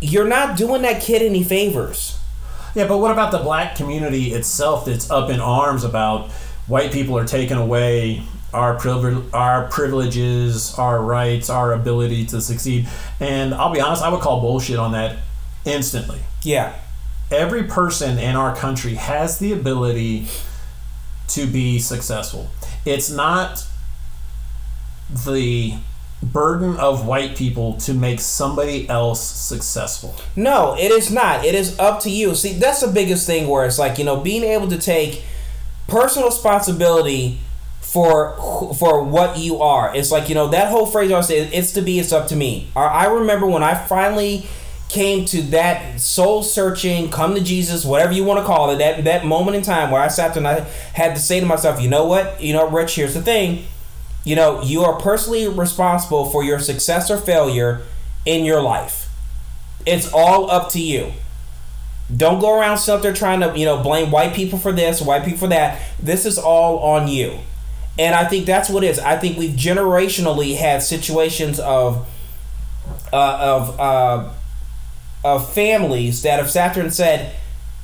you're 0.00 0.28
not 0.28 0.56
doing 0.56 0.82
that 0.82 1.02
kid 1.02 1.22
any 1.22 1.42
favors. 1.42 2.18
Yeah, 2.74 2.86
but 2.86 2.98
what 2.98 3.10
about 3.10 3.32
the 3.32 3.38
black 3.38 3.74
community 3.74 4.32
itself 4.32 4.84
that's 4.84 5.10
up 5.10 5.30
in 5.30 5.40
arms 5.40 5.84
about 5.84 6.30
white 6.66 6.92
people 6.92 7.16
are 7.18 7.24
taking 7.24 7.56
away 7.56 8.22
our 8.52 8.74
privilege, 8.78 9.24
our 9.32 9.68
privileges, 9.68 10.74
our 10.78 11.02
rights, 11.02 11.50
our 11.50 11.72
ability 11.72 12.26
to 12.26 12.40
succeed? 12.40 12.86
And 13.20 13.54
I'll 13.54 13.72
be 13.72 13.80
honest, 13.80 14.02
I 14.02 14.10
would 14.10 14.20
call 14.20 14.40
bullshit 14.40 14.78
on 14.78 14.92
that 14.92 15.16
instantly. 15.64 16.20
Yeah. 16.42 16.74
Every 17.30 17.64
person 17.64 18.18
in 18.18 18.36
our 18.36 18.54
country 18.54 18.94
has 18.94 19.38
the 19.38 19.52
ability 19.52 20.26
to 21.28 21.46
be 21.46 21.78
successful. 21.78 22.50
It's 22.88 23.10
not 23.10 23.64
the 25.24 25.74
burden 26.22 26.76
of 26.76 27.06
white 27.06 27.36
people 27.36 27.74
to 27.78 27.94
make 27.94 28.20
somebody 28.20 28.88
else 28.88 29.22
successful. 29.22 30.16
No, 30.34 30.76
it 30.76 30.90
is 30.90 31.10
not. 31.10 31.44
It 31.44 31.54
is 31.54 31.78
up 31.78 32.00
to 32.00 32.10
you. 32.10 32.34
See, 32.34 32.54
that's 32.54 32.80
the 32.80 32.88
biggest 32.88 33.26
thing 33.26 33.48
where 33.48 33.64
it's 33.64 33.78
like, 33.78 33.98
you 33.98 34.04
know, 34.04 34.16
being 34.16 34.42
able 34.42 34.68
to 34.68 34.78
take 34.78 35.22
personal 35.86 36.28
responsibility 36.28 37.38
for 37.80 38.36
for 38.74 39.02
what 39.02 39.38
you 39.38 39.62
are. 39.62 39.94
It's 39.94 40.10
like, 40.10 40.28
you 40.28 40.34
know, 40.34 40.48
that 40.48 40.70
whole 40.70 40.86
phrase 40.86 41.10
I 41.10 41.20
say, 41.22 41.38
it's 41.48 41.72
to 41.72 41.82
be, 41.82 41.98
it's 41.98 42.12
up 42.12 42.28
to 42.28 42.36
me. 42.36 42.68
I 42.76 42.82
I 42.82 43.06
remember 43.06 43.46
when 43.46 43.62
I 43.62 43.74
finally 43.74 44.46
came 44.88 45.26
to 45.26 45.42
that 45.42 46.00
soul 46.00 46.42
searching, 46.42 47.10
come 47.10 47.34
to 47.34 47.42
Jesus, 47.42 47.84
whatever 47.84 48.12
you 48.12 48.24
want 48.24 48.40
to 48.40 48.46
call 48.46 48.70
it, 48.70 48.78
that 48.78 49.04
that 49.04 49.24
moment 49.24 49.56
in 49.56 49.62
time 49.62 49.90
where 49.90 50.00
I 50.00 50.08
sat 50.08 50.34
there 50.34 50.40
and 50.40 50.48
I 50.48 50.60
had 50.94 51.14
to 51.14 51.20
say 51.20 51.40
to 51.40 51.46
myself, 51.46 51.80
you 51.80 51.88
know 51.88 52.06
what? 52.06 52.40
You 52.40 52.54
know, 52.54 52.68
Rich, 52.68 52.94
here's 52.94 53.14
the 53.14 53.22
thing. 53.22 53.64
You 54.24 54.36
know, 54.36 54.62
you 54.62 54.82
are 54.82 54.98
personally 54.98 55.46
responsible 55.48 56.30
for 56.30 56.42
your 56.42 56.58
success 56.58 57.10
or 57.10 57.18
failure 57.18 57.82
in 58.24 58.44
your 58.44 58.60
life. 58.60 59.08
It's 59.86 60.10
all 60.12 60.50
up 60.50 60.70
to 60.72 60.80
you. 60.80 61.12
Don't 62.14 62.40
go 62.40 62.58
around 62.58 62.78
sitting 62.78 63.02
there 63.02 63.12
trying 63.12 63.40
to, 63.40 63.58
you 63.58 63.66
know, 63.66 63.82
blame 63.82 64.10
white 64.10 64.34
people 64.34 64.58
for 64.58 64.72
this, 64.72 65.00
white 65.00 65.24
people 65.24 65.38
for 65.38 65.48
that. 65.48 65.80
This 65.98 66.24
is 66.24 66.38
all 66.38 66.78
on 66.78 67.08
you. 67.08 67.38
And 67.98 68.14
I 68.14 68.24
think 68.26 68.46
that's 68.46 68.70
what 68.70 68.84
it 68.84 68.88
is. 68.88 68.98
I 68.98 69.16
think 69.16 69.36
we've 69.36 69.54
generationally 69.54 70.56
had 70.56 70.82
situations 70.82 71.58
of 71.58 72.06
uh, 73.12 73.38
of 73.40 73.80
uh, 73.80 74.32
of 75.34 75.52
families 75.52 76.22
that 76.22 76.38
have 76.38 76.50
sat 76.50 76.74
there 76.74 76.82
and 76.84 76.92
said, 76.94 77.34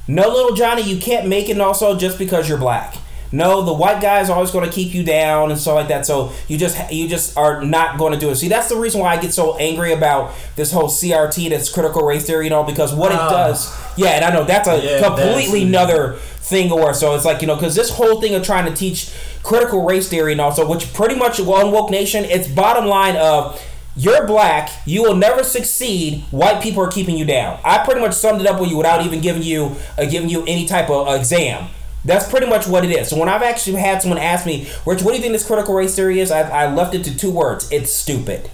No, 0.08 0.28
little 0.28 0.54
Johnny, 0.54 0.82
you 0.82 0.98
can't 1.00 1.26
make 1.28 1.48
it 1.48 1.60
also 1.60 1.96
just 1.96 2.18
because 2.18 2.48
you're 2.48 2.58
black. 2.58 2.96
No, 3.32 3.62
the 3.62 3.72
white 3.72 4.00
guy 4.00 4.20
is 4.20 4.30
always 4.30 4.52
going 4.52 4.64
to 4.64 4.70
keep 4.72 4.94
you 4.94 5.02
down 5.02 5.50
and 5.50 5.58
stuff 5.58 5.74
like 5.74 5.88
that. 5.88 6.06
So 6.06 6.30
you 6.46 6.56
just 6.56 6.78
you 6.92 7.08
just 7.08 7.36
are 7.36 7.64
not 7.64 7.98
going 7.98 8.12
to 8.12 8.18
do 8.18 8.30
it. 8.30 8.36
See, 8.36 8.48
that's 8.48 8.68
the 8.68 8.76
reason 8.76 9.00
why 9.00 9.14
I 9.16 9.20
get 9.20 9.32
so 9.32 9.56
angry 9.56 9.92
about 9.92 10.32
this 10.54 10.70
whole 10.70 10.88
CRT, 10.88 11.50
that's 11.50 11.68
critical 11.72 12.02
race 12.06 12.24
theory, 12.26 12.44
you 12.44 12.50
know, 12.50 12.62
because 12.62 12.94
what 12.94 13.10
it 13.10 13.18
Ah. 13.18 13.28
does, 13.30 13.72
yeah, 13.96 14.10
and 14.10 14.24
I 14.24 14.30
know 14.32 14.44
that's 14.44 14.68
a 14.68 14.76
Yeah, 14.80 15.02
completely 15.02 15.64
that's- 15.64 15.88
another 15.90 16.12
thing. 16.42 16.70
Or 16.70 16.94
so 16.94 17.16
it's 17.16 17.24
like 17.24 17.40
you 17.40 17.48
know, 17.48 17.56
because 17.56 17.74
this 17.74 17.90
whole 17.90 18.20
thing 18.20 18.34
of 18.36 18.44
trying 18.44 18.66
to 18.66 18.72
teach 18.76 19.08
critical 19.42 19.82
race 19.82 20.08
theory 20.08 20.30
and 20.32 20.40
also, 20.40 20.64
which 20.64 20.92
pretty 20.94 21.16
much 21.16 21.38
Unwoke 21.38 21.90
Nation, 21.90 22.24
it's 22.24 22.46
bottom 22.46 22.86
line 22.86 23.16
of. 23.16 23.60
You're 23.96 24.26
black. 24.26 24.70
You 24.86 25.02
will 25.02 25.14
never 25.16 25.44
succeed. 25.44 26.22
White 26.30 26.62
people 26.62 26.82
are 26.82 26.90
keeping 26.90 27.16
you 27.16 27.24
down. 27.24 27.60
I 27.64 27.84
pretty 27.84 28.00
much 28.00 28.14
summed 28.14 28.40
it 28.40 28.46
up 28.46 28.60
with 28.60 28.70
you 28.70 28.76
without 28.76 29.04
even 29.04 29.20
giving 29.20 29.42
you 29.42 29.76
uh, 29.96 30.04
giving 30.06 30.28
you 30.28 30.44
any 30.46 30.66
type 30.66 30.90
of 30.90 31.06
uh, 31.08 31.12
exam. 31.12 31.68
That's 32.04 32.28
pretty 32.28 32.46
much 32.46 32.66
what 32.66 32.84
it 32.84 32.90
is. 32.90 33.08
So 33.08 33.18
when 33.18 33.28
I've 33.28 33.42
actually 33.42 33.76
had 33.76 34.02
someone 34.02 34.18
ask 34.18 34.44
me, 34.44 34.68
Rich, 34.84 35.02
what 35.02 35.12
do 35.12 35.16
you 35.16 35.22
think 35.22 35.32
this 35.32 35.46
critical 35.46 35.74
race 35.74 35.94
theory 35.96 36.20
is? 36.20 36.30
I, 36.30 36.42
I 36.42 36.72
left 36.72 36.94
it 36.94 37.04
to 37.04 37.16
two 37.16 37.30
words. 37.30 37.70
It's 37.72 37.90
stupid. 37.90 38.50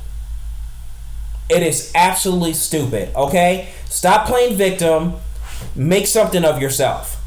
It 1.48 1.64
is 1.64 1.90
absolutely 1.96 2.52
stupid. 2.52 3.12
Okay? 3.16 3.70
Stop 3.86 4.26
playing 4.28 4.56
victim. 4.56 5.14
Make 5.74 6.06
something 6.06 6.44
of 6.44 6.62
yourself. 6.62 7.19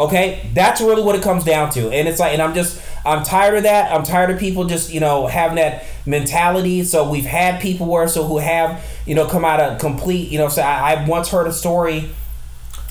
Okay? 0.00 0.50
That's 0.54 0.80
really 0.80 1.02
what 1.02 1.14
it 1.14 1.22
comes 1.22 1.44
down 1.44 1.70
to. 1.70 1.90
And 1.90 2.08
it's 2.08 2.18
like, 2.18 2.32
and 2.32 2.42
I'm 2.42 2.54
just, 2.54 2.82
I'm 3.04 3.22
tired 3.22 3.56
of 3.56 3.62
that. 3.64 3.92
I'm 3.92 4.02
tired 4.02 4.30
of 4.30 4.38
people 4.38 4.64
just, 4.64 4.92
you 4.92 5.00
know, 5.00 5.26
having 5.26 5.56
that 5.56 5.84
mentality. 6.06 6.84
So 6.84 7.08
we've 7.08 7.24
had 7.24 7.60
people 7.60 7.86
where, 7.86 8.08
so 8.08 8.24
who 8.24 8.38
have, 8.38 8.84
you 9.06 9.14
know, 9.14 9.26
come 9.26 9.44
out 9.44 9.60
of 9.60 9.80
complete, 9.80 10.30
you 10.30 10.38
know, 10.38 10.48
so 10.48 10.62
I, 10.62 10.94
I 10.94 11.08
once 11.08 11.28
heard 11.28 11.46
a 11.46 11.52
story 11.52 12.10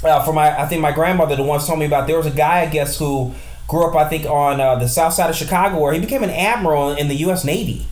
uh, 0.04 0.24
for 0.24 0.34
my 0.34 0.58
I 0.58 0.66
think 0.68 0.82
my 0.82 0.92
grandmother 0.92 1.36
the 1.36 1.44
once 1.44 1.68
told 1.68 1.80
me 1.80 1.86
about 1.86 2.08
there 2.08 2.18
was 2.18 2.26
a 2.26 2.32
guy 2.32 2.62
I 2.62 2.68
guess 2.68 2.98
who 2.98 3.34
grew 3.68 3.86
up 3.86 3.96
I 3.96 4.08
think 4.08 4.26
on 4.26 4.60
uh, 4.60 4.76
the 4.76 4.88
south 4.88 5.14
side 5.14 5.30
of 5.30 5.36
Chicago 5.36 5.80
where 5.80 5.94
he 5.94 6.00
became 6.00 6.24
an 6.24 6.30
admiral 6.30 6.92
in 6.92 7.08
the 7.08 7.16
U.S. 7.16 7.44
Navy. 7.44 7.86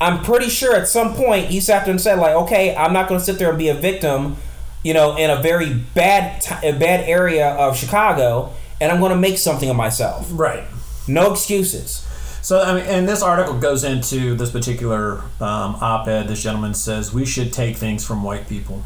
I'm 0.00 0.22
pretty 0.22 0.48
sure 0.48 0.74
at 0.74 0.88
some 0.88 1.14
point 1.14 1.46
he 1.46 1.60
sat 1.60 1.84
there 1.84 1.92
and 1.92 2.00
said 2.00 2.18
like, 2.18 2.34
okay, 2.34 2.74
I'm 2.76 2.92
not 2.92 3.08
going 3.08 3.18
to 3.18 3.24
sit 3.24 3.38
there 3.38 3.48
and 3.48 3.58
be 3.58 3.68
a 3.68 3.74
victim, 3.74 4.36
you 4.84 4.94
know, 4.94 5.16
in 5.16 5.30
a 5.30 5.42
very 5.42 5.74
bad 5.74 6.40
t- 6.40 6.68
a 6.68 6.72
bad 6.72 7.08
area 7.08 7.48
of 7.54 7.76
Chicago, 7.76 8.52
and 8.80 8.92
I'm 8.92 9.00
going 9.00 9.10
to 9.10 9.18
make 9.18 9.38
something 9.38 9.68
of 9.68 9.74
myself. 9.74 10.28
Right. 10.30 10.64
No 11.08 11.32
excuses. 11.32 12.06
So, 12.42 12.60
I 12.60 12.74
mean, 12.74 12.84
and 12.84 13.08
this 13.08 13.22
article 13.22 13.58
goes 13.58 13.84
into 13.84 14.34
this 14.34 14.50
particular 14.50 15.22
um, 15.40 15.76
op-ed. 15.80 16.28
This 16.28 16.42
gentleman 16.42 16.74
says 16.74 17.12
we 17.12 17.24
should 17.24 17.52
take 17.54 17.76
things 17.78 18.06
from 18.06 18.22
white 18.22 18.46
people, 18.46 18.84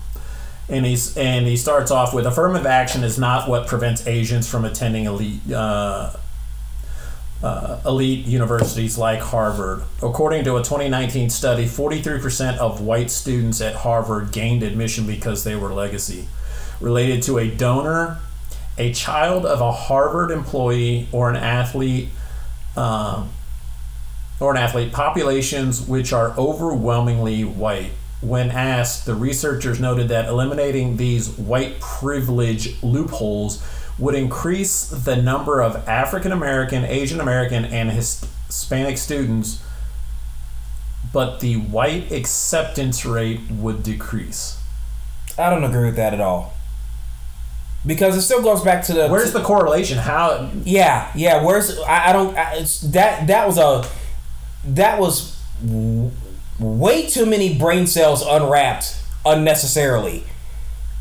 and 0.69 0.87
he's 0.87 1.17
and 1.17 1.45
he 1.47 1.57
starts 1.57 1.91
off 1.91 2.15
with 2.15 2.25
affirmative 2.25 2.67
action 2.67 3.03
is 3.03 3.19
not 3.19 3.49
what 3.49 3.67
prevents 3.67 4.07
Asians 4.07 4.49
from 4.49 4.65
attending 4.65 5.07
elite. 5.07 5.41
Uh, 5.53 6.13
uh, 7.43 7.81
elite 7.87 8.27
universities 8.27 8.99
like 8.99 9.21
Harvard. 9.21 9.83
According 10.03 10.45
to 10.45 10.57
a 10.57 10.59
2019 10.63 11.31
study, 11.31 11.67
43% 11.67 12.59
of 12.59 12.81
white 12.81 13.11
students 13.11 13.61
at 13.61 13.77
Harvard 13.77 14.33
gained 14.33 14.63
admission 14.63 15.07
because 15.07 15.45
they 15.45 15.55
were 15.55 15.73
legacy. 15.73 16.27
Related 16.81 17.23
to 17.25 17.39
a 17.39 17.49
donor, 17.49 18.19
a 18.77 18.93
child 18.93 19.47
of 19.47 19.61
a 19.61 19.71
Harvard 19.71 20.31
employee, 20.31 21.09
or 21.13 21.31
an 21.31 21.37
athlete, 21.37 22.09
um, 22.77 23.31
or 24.41 24.53
an 24.53 24.57
athlete, 24.57 24.93
populations 24.93 25.81
which 25.81 26.13
are 26.13 26.35
overwhelmingly 26.39 27.45
white. 27.45 27.91
When 28.21 28.51
asked, 28.51 29.07
the 29.07 29.15
researchers 29.15 29.79
noted 29.79 30.09
that 30.09 30.29
eliminating 30.29 30.97
these 30.97 31.31
white 31.31 31.81
privilege 31.81 32.83
loopholes 32.83 33.63
would 33.99 34.15
increase 34.15 34.89
the 34.89 35.17
number 35.17 35.61
of 35.61 35.89
African 35.89 36.33
American, 36.33 36.85
Asian 36.85 37.21
American, 37.21 37.65
and 37.65 37.91
Hispanic 37.91 38.97
students, 38.99 39.63
but 41.13 41.41
the 41.41 41.57
white 41.57 42.13
acceptance 42.13 43.05
rate 43.05 43.41
would 43.51 43.83
decrease. 43.83 44.59
I 45.37 45.51
don't 45.51 45.65
agree 45.65 45.87
with 45.87 45.97
that 45.97 46.15
at 46.15 46.21
all. 46.21 46.55
Because 47.87 48.17
it 48.17 48.23
still 48.23 48.43
goes 48.43 48.63
back 48.63 48.85
to 48.87 48.93
the 48.93 49.09
Where's 49.09 49.33
the 49.33 49.43
correlation? 49.43 49.99
How 49.99 50.51
Yeah, 50.65 51.11
yeah. 51.15 51.45
Where's 51.45 51.79
I, 51.79 52.09
I 52.09 52.13
don't. 52.13 52.37
I, 52.37 52.57
it's 52.57 52.81
that 52.81 53.29
that 53.29 53.47
was 53.47 53.57
a 53.57 53.89
that 54.65 54.99
was 54.99 55.41
w- 55.65 56.11
way 56.59 57.07
too 57.07 57.25
many 57.25 57.57
brain 57.57 57.87
cells 57.87 58.23
unwrapped 58.27 59.01
unnecessarily 59.25 60.25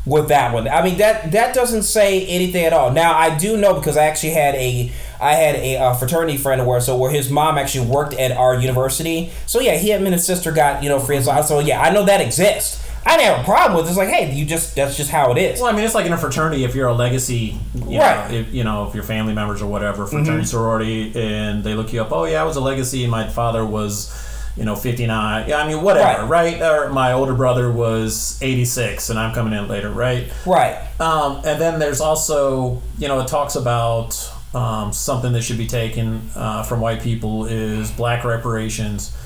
with 0.08 0.28
that 0.28 0.52
one. 0.52 0.66
I 0.68 0.82
mean 0.82 0.98
that 0.98 1.32
that 1.32 1.54
doesn't 1.54 1.82
say 1.82 2.26
anything 2.26 2.64
at 2.64 2.72
all. 2.72 2.90
Now 2.92 3.16
I 3.16 3.36
do 3.36 3.56
know 3.56 3.74
because 3.74 3.96
I 3.96 4.04
actually 4.06 4.32
had 4.32 4.54
a 4.54 4.90
I 5.20 5.34
had 5.34 5.56
a, 5.56 5.76
uh 5.76 5.94
fraternity 5.94 6.38
friend 6.38 6.66
where 6.66 6.80
so 6.80 6.96
where 6.96 7.10
his 7.10 7.30
mom 7.30 7.58
actually 7.58 7.86
worked 7.86 8.14
at 8.14 8.32
our 8.32 8.58
university. 8.58 9.30
So 9.46 9.60
yeah, 9.60 9.76
he 9.76 9.92
and 9.92 10.06
his 10.06 10.26
sister 10.26 10.52
got 10.52 10.82
you 10.82 10.88
know 10.88 10.98
free. 10.98 11.20
So, 11.20 11.40
so 11.42 11.60
yeah, 11.60 11.80
I 11.80 11.90
know 11.92 12.04
that 12.06 12.20
exists. 12.20 12.84
I 13.06 13.16
didn't 13.16 13.36
have 13.36 13.40
a 13.40 13.44
problem 13.44 13.76
with 13.76 13.86
it. 13.86 13.90
It's 13.90 13.98
like 13.98 14.08
hey, 14.08 14.34
you 14.34 14.44
just 14.44 14.74
that's 14.74 14.96
just 14.96 15.10
how 15.10 15.32
it 15.32 15.38
is. 15.38 15.60
Well, 15.60 15.70
I 15.70 15.74
mean, 15.74 15.84
it's 15.84 15.94
like 15.94 16.06
in 16.06 16.12
a 16.12 16.18
fraternity. 16.18 16.64
If 16.64 16.74
you're 16.74 16.88
a 16.88 16.94
legacy, 16.94 17.58
you 17.74 17.98
Right. 17.98 18.16
Mm-hmm. 18.16 18.32
Know, 18.32 18.38
if, 18.38 18.54
you 18.54 18.64
know, 18.64 18.88
if 18.88 18.94
your 18.94 19.04
family 19.04 19.34
members 19.34 19.62
or 19.62 19.66
whatever, 19.66 20.06
fraternity 20.06 20.44
sorority, 20.46 21.12
and 21.14 21.64
they 21.64 21.74
look 21.74 21.92
you 21.92 22.02
up. 22.02 22.12
Oh 22.12 22.24
yeah, 22.24 22.42
I 22.42 22.44
was 22.44 22.56
a 22.56 22.60
legacy, 22.60 23.04
and 23.04 23.10
my 23.10 23.26
father 23.28 23.64
was, 23.64 24.10
you 24.58 24.64
know, 24.64 24.74
59. 24.74 25.48
Yeah, 25.48 25.56
I 25.56 25.68
mean, 25.68 25.82
whatever, 25.82 26.26
right? 26.26 26.60
Or 26.60 26.90
my 26.90 27.12
older 27.12 27.34
brother 27.34 27.70
was 27.70 28.40
86, 28.42 29.08
and 29.08 29.18
I'm 29.18 29.32
coming 29.32 29.52
in 29.56 29.68
later, 29.68 29.90
right? 29.90 30.32
Right. 30.44 30.76
Um, 31.00 31.36
and 31.44 31.60
then 31.60 31.78
there's 31.78 32.00
also, 32.00 32.82
you 32.98 33.06
know, 33.06 33.20
it 33.20 33.28
talks 33.28 33.54
about 33.54 34.32
um, 34.54 34.92
something 34.92 35.32
that 35.32 35.42
should 35.42 35.58
be 35.58 35.66
taken 35.66 36.28
uh, 36.34 36.64
from 36.64 36.80
white 36.80 37.02
people 37.02 37.46
is 37.46 37.90
black 37.92 38.24
reparations. 38.24 39.16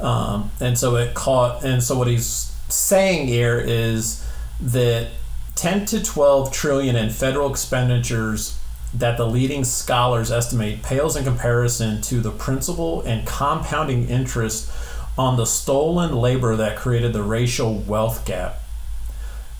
Um, 0.00 0.50
and 0.60 0.78
so 0.78 0.96
it 0.96 1.14
caught, 1.14 1.62
and 1.62 1.82
so 1.82 1.98
what 1.98 2.08
he's 2.08 2.56
saying 2.70 3.28
here 3.28 3.60
is 3.60 4.26
that 4.60 5.08
10 5.56 5.84
to 5.86 6.02
12 6.02 6.52
trillion 6.52 6.96
in 6.96 7.10
federal 7.10 7.50
expenditures 7.50 8.58
that 8.92 9.16
the 9.16 9.26
leading 9.26 9.64
scholars 9.64 10.30
estimate 10.30 10.82
pales 10.82 11.16
in 11.16 11.24
comparison 11.24 12.00
to 12.02 12.20
the 12.20 12.30
principal 12.30 13.02
and 13.02 13.26
compounding 13.26 14.08
interest 14.08 14.70
on 15.16 15.36
the 15.36 15.44
stolen 15.44 16.12
labor 16.12 16.56
that 16.56 16.76
created 16.76 17.12
the 17.12 17.22
racial 17.22 17.78
wealth 17.78 18.24
gap. 18.24 18.56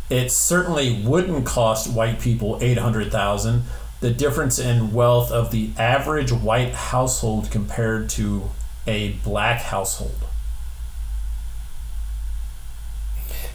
It 0.09 0.33
certainly 0.33 1.03
wouldn't 1.05 1.47
cost 1.47 1.93
white 1.93 2.21
people 2.21 2.59
800,000 2.61 3.63
the 4.01 4.11
difference 4.11 4.59
in 4.59 4.93
wealth 4.93 5.31
of 5.31 5.51
the 5.51 5.71
average 5.77 6.33
white 6.33 6.73
household 6.73 7.51
compared 7.51 8.09
to 8.09 8.51
a 8.87 9.13
black 9.23 9.61
household. 9.61 10.25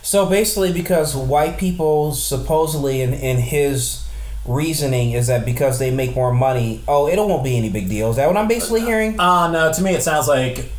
So 0.03 0.27
basically, 0.27 0.71
because 0.71 1.15
white 1.15 1.57
people 1.57 2.13
supposedly 2.13 3.01
in, 3.01 3.11
in 3.13 3.37
his 3.37 4.04
reasoning 4.45 5.11
is 5.11 5.27
that 5.27 5.43
because 5.45 5.79
they 5.79 5.91
make 5.91 6.15
more 6.15 6.33
money, 6.33 6.81
oh, 6.87 7.07
it 7.07 7.17
won't 7.17 7.43
be 7.43 7.57
any 7.57 7.69
big 7.69 7.89
deal. 7.89 8.09
Is 8.11 8.15
that 8.17 8.27
what 8.27 8.37
I'm 8.37 8.47
basically 8.47 8.81
hearing? 8.81 9.19
uh 9.19 9.49
no 9.51 9.71
to 9.73 9.81
me 9.81 9.93
it 9.95 10.03
sounds 10.03 10.27
like 10.27 10.69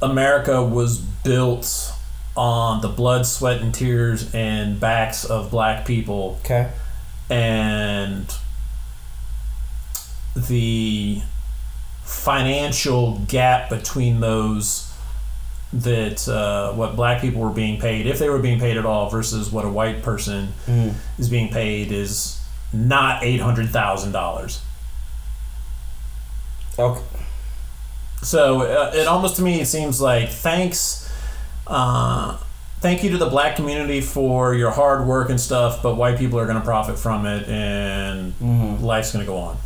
america 0.00 0.62
was 0.64 0.98
built 0.98 1.92
on 2.36 2.80
the 2.80 2.88
blood 2.88 3.24
sweat 3.26 3.60
and 3.60 3.72
tears 3.74 4.34
and 4.34 4.80
backs 4.80 5.24
of 5.24 5.50
black 5.50 5.84
people 5.86 6.38
Okay. 6.44 6.70
and 7.30 8.26
the 10.34 11.20
financial 12.04 13.18
gap 13.28 13.68
between 13.70 14.20
those 14.20 14.88
that 15.72 16.28
uh, 16.28 16.72
what 16.72 16.96
black 16.96 17.20
people 17.20 17.40
were 17.40 17.50
being 17.50 17.80
paid, 17.80 18.06
if 18.06 18.18
they 18.18 18.28
were 18.28 18.38
being 18.38 18.58
paid 18.58 18.76
at 18.76 18.84
all, 18.84 19.08
versus 19.08 19.50
what 19.50 19.64
a 19.64 19.68
white 19.68 20.02
person 20.02 20.48
is 21.18 21.28
being 21.30 21.50
paid 21.50 21.90
is 21.92 22.38
not 22.72 23.22
eight 23.22 23.40
hundred 23.40 23.68
thousand 23.70 24.12
dollars. 24.12 24.62
Okay. 26.78 27.02
So 28.22 28.62
uh, 28.62 28.92
it 28.94 29.06
almost 29.06 29.36
to 29.36 29.42
me 29.42 29.60
it 29.60 29.66
seems 29.66 30.00
like 30.00 30.30
thanks, 30.30 31.12
uh, 31.66 32.38
thank 32.80 33.02
you 33.02 33.10
to 33.10 33.18
the 33.18 33.28
black 33.28 33.56
community 33.56 34.00
for 34.00 34.54
your 34.54 34.70
hard 34.70 35.06
work 35.06 35.28
and 35.28 35.40
stuff, 35.40 35.82
but 35.82 35.96
white 35.96 36.18
people 36.18 36.38
are 36.38 36.46
going 36.46 36.58
to 36.58 36.64
profit 36.64 36.98
from 36.98 37.26
it, 37.26 37.48
and 37.48 38.80
life's 38.80 39.12
going 39.12 39.24
to 39.24 39.30
go 39.30 39.36
on. 39.36 39.58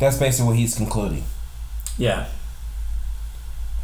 That's 0.00 0.18
basically 0.18 0.48
what 0.48 0.56
he's 0.56 0.74
concluding. 0.74 1.24
Yeah. 1.98 2.26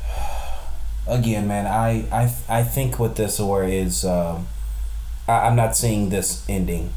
Again, 1.07 1.47
man, 1.47 1.67
I 1.67 2.07
I, 2.11 2.33
I 2.49 2.63
think 2.63 2.99
with 2.99 3.17
this 3.17 3.39
or 3.39 3.63
is 3.65 4.05
um, 4.07 4.49
I, 5.29 5.47
I'm 5.47 5.55
not 5.55 5.77
seeing 5.77 6.09
this 6.09 6.45
ending. 6.49 6.95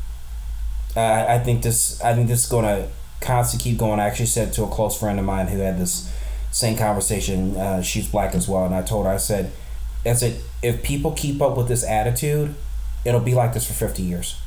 I, 0.95 1.35
I 1.35 1.39
think 1.39 1.63
this 1.63 2.01
I 2.01 2.13
think 2.13 2.27
this 2.27 2.43
is 2.45 2.49
gonna 2.49 2.87
constantly 3.21 3.71
keep 3.71 3.79
going. 3.79 3.99
I 3.99 4.05
actually 4.07 4.27
said 4.27 4.53
to 4.53 4.63
a 4.63 4.67
close 4.67 4.97
friend 4.99 5.19
of 5.19 5.25
mine 5.25 5.47
who 5.47 5.59
had 5.59 5.77
this 5.79 6.11
same 6.51 6.77
conversation. 6.77 7.55
Uh, 7.57 7.81
she's 7.81 8.07
black 8.07 8.35
as 8.35 8.47
well, 8.47 8.65
and 8.65 8.75
I 8.75 8.81
told 8.81 9.05
her 9.05 9.11
I 9.11 9.17
said, 9.17 9.51
I 10.05 10.13
said 10.13 10.39
if 10.61 10.83
people 10.83 11.11
keep 11.13 11.41
up 11.41 11.57
with 11.57 11.67
this 11.67 11.83
attitude, 11.83 12.53
it'll 13.05 13.19
be 13.21 13.33
like 13.33 13.53
this 13.53 13.65
for 13.67 13.73
fifty 13.73 14.03
years. 14.03 14.39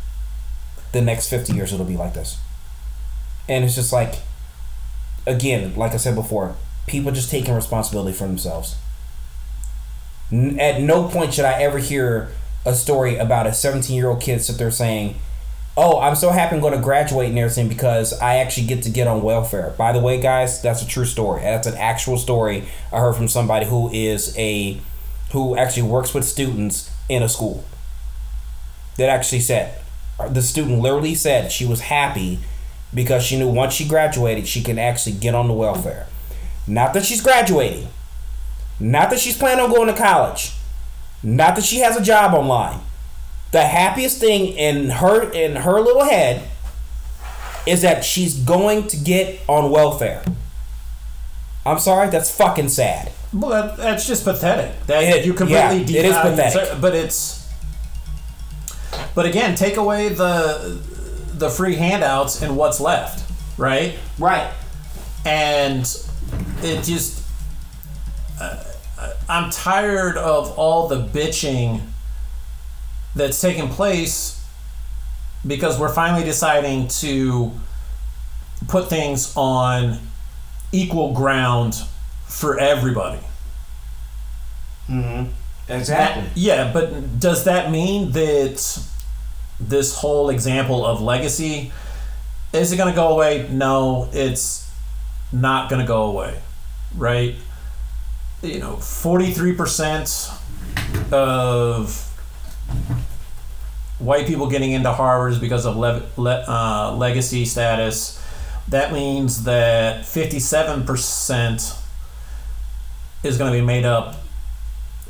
the 0.92 1.02
next 1.02 1.28
50 1.28 1.52
years 1.52 1.72
it'll 1.74 1.84
be 1.84 1.96
like 1.96 2.14
this. 2.14 2.38
And 3.48 3.64
it's 3.64 3.74
just 3.74 3.92
like, 3.92 4.14
again, 5.26 5.74
like 5.76 5.92
I 5.92 5.98
said 5.98 6.14
before, 6.14 6.54
people 6.86 7.12
just 7.12 7.30
taking 7.30 7.54
responsibility 7.54 8.16
for 8.16 8.26
themselves. 8.26 8.76
N- 10.32 10.58
At 10.58 10.80
no 10.80 11.08
point 11.08 11.34
should 11.34 11.44
I 11.44 11.62
ever 11.62 11.78
hear 11.78 12.30
a 12.64 12.74
story 12.74 13.16
about 13.16 13.46
a 13.46 13.52
17 13.52 13.94
year 13.94 14.08
old 14.08 14.20
kid 14.20 14.40
sit 14.42 14.58
there 14.58 14.70
saying, 14.70 15.16
Oh, 15.78 16.00
I'm 16.00 16.14
so 16.14 16.30
happy 16.30 16.54
I'm 16.54 16.62
going 16.62 16.72
to 16.72 16.80
graduate 16.80 17.36
everything 17.36 17.68
because 17.68 18.18
I 18.18 18.36
actually 18.36 18.66
get 18.66 18.82
to 18.84 18.90
get 18.90 19.06
on 19.06 19.22
welfare. 19.22 19.74
By 19.76 19.92
the 19.92 20.00
way, 20.00 20.18
guys, 20.18 20.62
that's 20.62 20.80
a 20.80 20.88
true 20.88 21.04
story. 21.04 21.42
That's 21.42 21.66
an 21.66 21.74
actual 21.74 22.16
story 22.16 22.66
I 22.90 23.00
heard 23.00 23.14
from 23.14 23.28
somebody 23.28 23.66
who 23.66 23.90
is 23.92 24.34
a 24.38 24.80
who 25.32 25.54
actually 25.56 25.82
works 25.82 26.14
with 26.14 26.24
students 26.24 26.90
in 27.10 27.22
a 27.22 27.28
school. 27.28 27.64
That 28.96 29.10
actually 29.10 29.40
said 29.40 29.82
the 30.30 30.40
student 30.40 30.80
literally 30.80 31.14
said 31.14 31.52
she 31.52 31.66
was 31.66 31.80
happy 31.82 32.38
because 32.94 33.22
she 33.22 33.38
knew 33.38 33.48
once 33.50 33.74
she 33.74 33.86
graduated 33.86 34.48
she 34.48 34.62
can 34.62 34.78
actually 34.78 35.16
get 35.16 35.34
on 35.34 35.46
the 35.46 35.52
welfare. 35.52 36.06
Not 36.66 36.94
that 36.94 37.04
she's 37.04 37.20
graduating. 37.20 37.88
Not 38.80 39.10
that 39.10 39.18
she's 39.18 39.36
planning 39.36 39.64
on 39.64 39.70
going 39.70 39.88
to 39.88 39.94
college. 39.94 40.52
Not 41.22 41.56
that 41.56 41.64
she 41.64 41.80
has 41.80 41.96
a 41.96 42.02
job 42.02 42.32
online. 42.32 42.80
The 43.52 43.62
happiest 43.62 44.18
thing 44.18 44.48
in 44.48 44.90
her 44.90 45.30
in 45.30 45.56
her 45.56 45.80
little 45.80 46.04
head 46.04 46.48
is 47.66 47.82
that 47.82 48.04
she's 48.04 48.34
going 48.38 48.86
to 48.88 48.96
get 48.96 49.40
on 49.48 49.70
welfare. 49.70 50.22
I'm 51.64 51.78
sorry, 51.80 52.10
that's 52.10 52.30
fucking 52.30 52.68
sad. 52.68 53.10
Well, 53.32 53.50
that, 53.50 53.76
that's 53.76 54.06
just 54.06 54.24
pathetic. 54.24 54.72
That 54.86 55.02
It- 55.02 55.24
you 55.26 55.34
completely 55.34 55.82
yeah, 55.82 56.00
it 56.00 56.06
is 56.06 56.16
pathetic. 56.16 56.80
But 56.80 56.94
it's. 56.94 57.44
But 59.14 59.26
again, 59.26 59.54
take 59.54 59.76
away 59.76 60.08
the 60.10 60.80
the 61.34 61.50
free 61.50 61.74
handouts 61.74 62.40
and 62.42 62.56
what's 62.56 62.80
left, 62.80 63.30
right? 63.58 63.98
Right. 64.18 64.50
And 65.24 65.80
it 66.62 66.82
just. 66.84 67.22
Uh, 68.40 68.62
I'm 69.28 69.50
tired 69.50 70.16
of 70.16 70.56
all 70.58 70.88
the 70.88 71.02
bitching 71.02 71.80
that's 73.16 73.40
taking 73.40 73.68
place 73.68 74.44
because 75.44 75.78
we're 75.78 75.92
finally 75.92 76.24
deciding 76.24 76.88
to 76.88 77.52
put 78.68 78.88
things 78.88 79.32
on 79.36 79.98
equal 80.70 81.12
ground 81.12 81.74
for 82.26 82.58
everybody. 82.58 83.20
Mm. 84.88 85.30
Exactly. 85.68 86.28
Yeah, 86.36 86.72
but 86.72 87.18
does 87.18 87.44
that 87.44 87.72
mean 87.72 88.12
that 88.12 88.80
this 89.58 89.96
whole 89.96 90.30
example 90.30 90.86
of 90.86 91.00
legacy 91.00 91.72
is 92.52 92.72
it 92.72 92.76
going 92.76 92.90
to 92.90 92.96
go 92.96 93.08
away? 93.08 93.48
No, 93.50 94.08
it's 94.12 94.70
not 95.32 95.68
going 95.68 95.80
to 95.80 95.86
go 95.86 96.04
away, 96.04 96.40
right? 96.96 97.34
You 98.42 98.60
know, 98.60 98.76
43% 98.76 101.12
of 101.12 102.02
white 103.98 104.26
people 104.26 104.48
getting 104.48 104.72
into 104.72 104.92
Harvard 104.92 105.32
is 105.32 105.38
because 105.38 105.64
of 105.66 105.76
le- 105.76 106.02
le- 106.16 106.44
uh, 106.46 106.94
legacy 106.96 107.44
status. 107.44 108.22
That 108.68 108.92
means 108.92 109.44
that 109.44 110.02
57% 110.04 111.78
is 113.22 113.38
going 113.38 113.52
to 113.52 113.58
be 113.58 113.64
made 113.64 113.84
up 113.84 114.16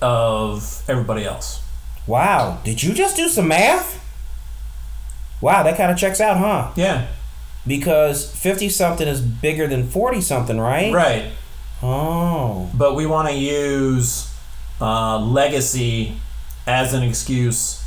of 0.02 0.82
everybody 0.88 1.24
else. 1.24 1.62
Wow. 2.06 2.60
Did 2.64 2.82
you 2.82 2.92
just 2.94 3.16
do 3.16 3.28
some 3.28 3.48
math? 3.48 4.02
Wow, 5.40 5.62
that 5.64 5.76
kind 5.76 5.90
of 5.90 5.98
checks 5.98 6.20
out, 6.20 6.36
huh? 6.38 6.72
Yeah, 6.76 7.08
Because 7.66 8.30
50 8.34 8.68
something 8.68 9.06
is 9.06 9.20
bigger 9.20 9.66
than 9.66 9.86
40 9.88 10.20
something, 10.20 10.58
right? 10.60 10.92
right. 10.92 11.30
Oh. 11.82 12.70
But 12.74 12.94
we 12.94 13.06
want 13.06 13.28
to 13.28 13.34
use 13.34 14.32
uh, 14.80 15.18
legacy 15.18 16.14
as 16.66 16.94
an 16.94 17.02
excuse 17.02 17.82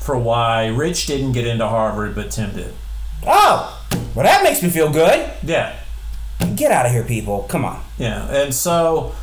for 0.00 0.18
why 0.18 0.66
Rich 0.68 1.06
didn't 1.06 1.32
get 1.32 1.46
into 1.46 1.66
Harvard, 1.66 2.14
but 2.14 2.30
Tim 2.30 2.54
did. 2.54 2.72
Oh. 3.26 3.76
Well, 4.14 4.24
that 4.24 4.42
makes 4.42 4.62
me 4.62 4.70
feel 4.70 4.90
good. 4.90 5.30
Yeah, 5.42 5.76
Get 6.56 6.72
out 6.72 6.86
of 6.86 6.92
here, 6.92 7.04
people. 7.04 7.42
Come 7.44 7.64
on. 7.64 7.82
yeah. 7.98 8.26
And 8.30 8.54
so, 8.54 9.14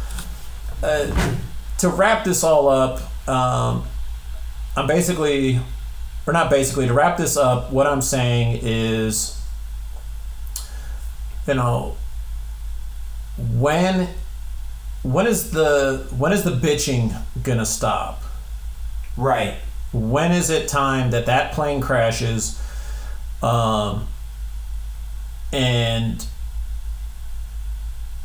uh, 0.84 1.34
to 1.80 1.90
wrap 1.90 2.24
this 2.24 2.44
all 2.44 2.68
up, 2.70 3.00
um, 3.28 3.86
I'm 4.76 4.86
basically, 4.88 5.60
or 6.28 6.34
not 6.34 6.50
basically, 6.52 6.86
to 6.88 6.94
wrap 6.94 7.18
this 7.18 7.36
up, 7.36 7.72
what 7.72 7.88
I'm 7.88 8.02
saying 8.02 8.60
is, 8.62 9.42
you 11.48 11.56
know, 11.56 11.96
when 13.38 14.10
when 15.04 15.26
is 15.28 15.52
the 15.52 16.08
when 16.18 16.34
is 16.34 16.44
the 16.44 16.52
bitching 16.52 17.16
gonna 17.44 17.66
stop? 17.66 18.22
Right. 19.16 19.56
When 19.98 20.32
is 20.32 20.50
it 20.50 20.68
time 20.68 21.12
that 21.12 21.26
that 21.26 21.54
plane 21.54 21.82
crashes, 21.82 22.62
um, 23.42 24.08
and 25.52 26.26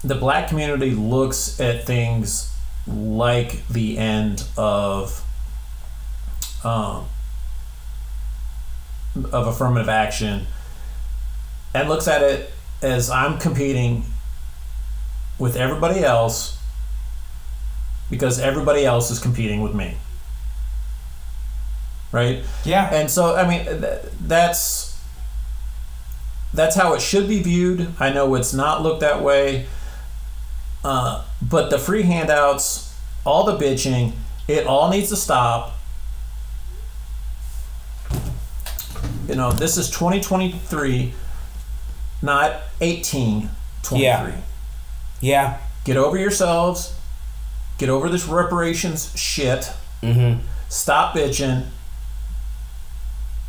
the 0.04 0.14
black 0.14 0.48
community 0.48 0.90
looks 0.90 1.60
at 1.60 1.84
things 1.84 2.54
like 2.86 3.66
the 3.68 3.96
end 3.96 4.44
of 4.56 5.24
um, 6.64 7.06
of 9.32 9.46
affirmative 9.46 9.88
action 9.88 10.46
and 11.74 11.88
looks 11.88 12.08
at 12.08 12.22
it 12.22 12.50
as 12.82 13.10
I'm 13.10 13.38
competing 13.38 14.04
with 15.38 15.56
everybody 15.56 16.04
else 16.04 16.58
because 18.10 18.38
everybody 18.38 18.84
else 18.84 19.10
is 19.10 19.18
competing 19.18 19.62
with 19.62 19.74
me. 19.74 19.96
Right? 22.12 22.44
Yeah. 22.64 22.92
And 22.94 23.10
so, 23.10 23.34
I 23.34 23.48
mean, 23.48 23.64
th- 23.64 24.02
that's 24.20 24.92
that's 26.54 26.76
how 26.76 26.92
it 26.94 27.00
should 27.00 27.28
be 27.28 27.42
viewed. 27.42 27.88
I 27.98 28.12
know 28.12 28.34
it's 28.34 28.52
not 28.52 28.82
looked 28.82 29.00
that 29.00 29.22
way, 29.22 29.66
uh, 30.84 31.24
but 31.40 31.70
the 31.70 31.78
free 31.78 32.02
handouts, 32.02 32.94
all 33.24 33.44
the 33.44 33.56
bitching, 33.56 34.12
it 34.46 34.66
all 34.66 34.90
needs 34.90 35.08
to 35.08 35.16
stop. 35.16 35.72
You 39.28 39.36
know, 39.36 39.52
this 39.52 39.78
is 39.78 39.88
2023, 39.88 41.14
not 42.20 42.52
1823. 42.80 44.00
Yeah. 44.00 44.36
Yeah. 45.20 45.58
Get 45.84 45.96
over 45.96 46.18
yourselves. 46.18 46.94
Get 47.78 47.88
over 47.88 48.08
this 48.08 48.26
reparations 48.26 49.16
shit. 49.18 49.72
Mm-hmm. 50.02 50.44
Stop 50.68 51.14
bitching 51.14 51.66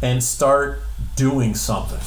and 0.04 0.22
start 0.22 0.82
doing 1.16 1.56
something. 1.56 1.97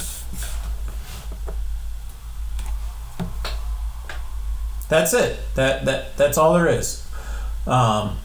That's 4.89 5.15
it. 5.15 5.41
That 5.55 5.85
that 5.87 6.17
that's 6.17 6.39
all 6.39 6.55
there 6.55 6.69
is. 6.69 7.05
Um, 7.67 8.19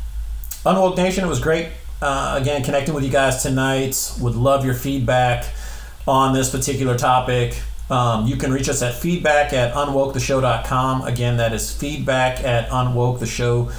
Unwoke 0.64 0.98
Nation, 0.98 1.24
it 1.24 1.28
was 1.28 1.40
great. 1.40 1.70
Uh, 2.02 2.38
again, 2.40 2.64
connecting 2.64 2.94
with 2.94 3.04
you 3.04 3.10
guys 3.10 3.42
tonight. 3.42 4.14
Would 4.20 4.36
love 4.36 4.64
your 4.66 4.76
feedback 4.76 5.46
on 6.08 6.34
this 6.34 6.52
particular 6.52 6.98
topic. 6.98 7.60
Um, 7.90 8.28
you 8.28 8.36
can 8.36 8.52
reach 8.52 8.70
us 8.70 8.82
at 8.82 8.96
feedback 8.96 9.54
at 9.54 9.74
unwoketheshow.com. 9.74 11.04
Again, 11.04 11.38
that 11.38 11.54
is 11.54 11.72
feedback 11.74 12.44
at 12.44 12.70
unwoketheshow.com. 12.70 13.72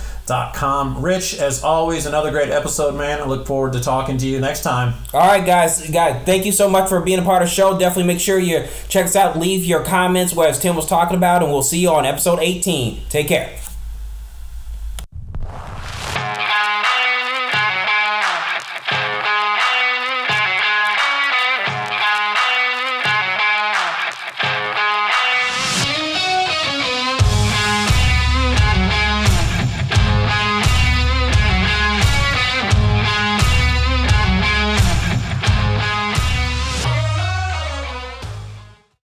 Rich, 1.02 1.38
as 1.38 1.62
always, 1.62 2.06
another 2.06 2.30
great 2.30 2.50
episode, 2.50 2.94
man. 2.94 3.20
I 3.20 3.26
look 3.26 3.46
forward 3.46 3.72
to 3.74 3.80
talking 3.80 4.16
to 4.18 4.26
you 4.26 4.40
next 4.40 4.62
time. 4.62 4.94
All 5.12 5.20
right, 5.20 5.44
guys. 5.44 5.90
Guys, 5.90 6.24
thank 6.24 6.46
you 6.46 6.52
so 6.52 6.68
much 6.68 6.88
for 6.88 7.00
being 7.00 7.18
a 7.18 7.22
part 7.22 7.42
of 7.42 7.48
the 7.48 7.54
show. 7.54 7.78
Definitely 7.78 8.12
make 8.12 8.20
sure 8.20 8.38
you 8.38 8.66
check 8.88 9.06
us 9.06 9.16
out. 9.16 9.38
Leave 9.38 9.64
your 9.64 9.84
comments, 9.84 10.34
where 10.34 10.48
as 10.48 10.58
Tim 10.58 10.76
was 10.76 10.86
talking 10.86 11.16
about, 11.16 11.42
and 11.42 11.52
we'll 11.52 11.62
see 11.62 11.78
you 11.80 11.90
on 11.90 12.06
episode 12.06 12.38
18. 12.40 13.02
Take 13.08 13.28
care. 13.28 13.58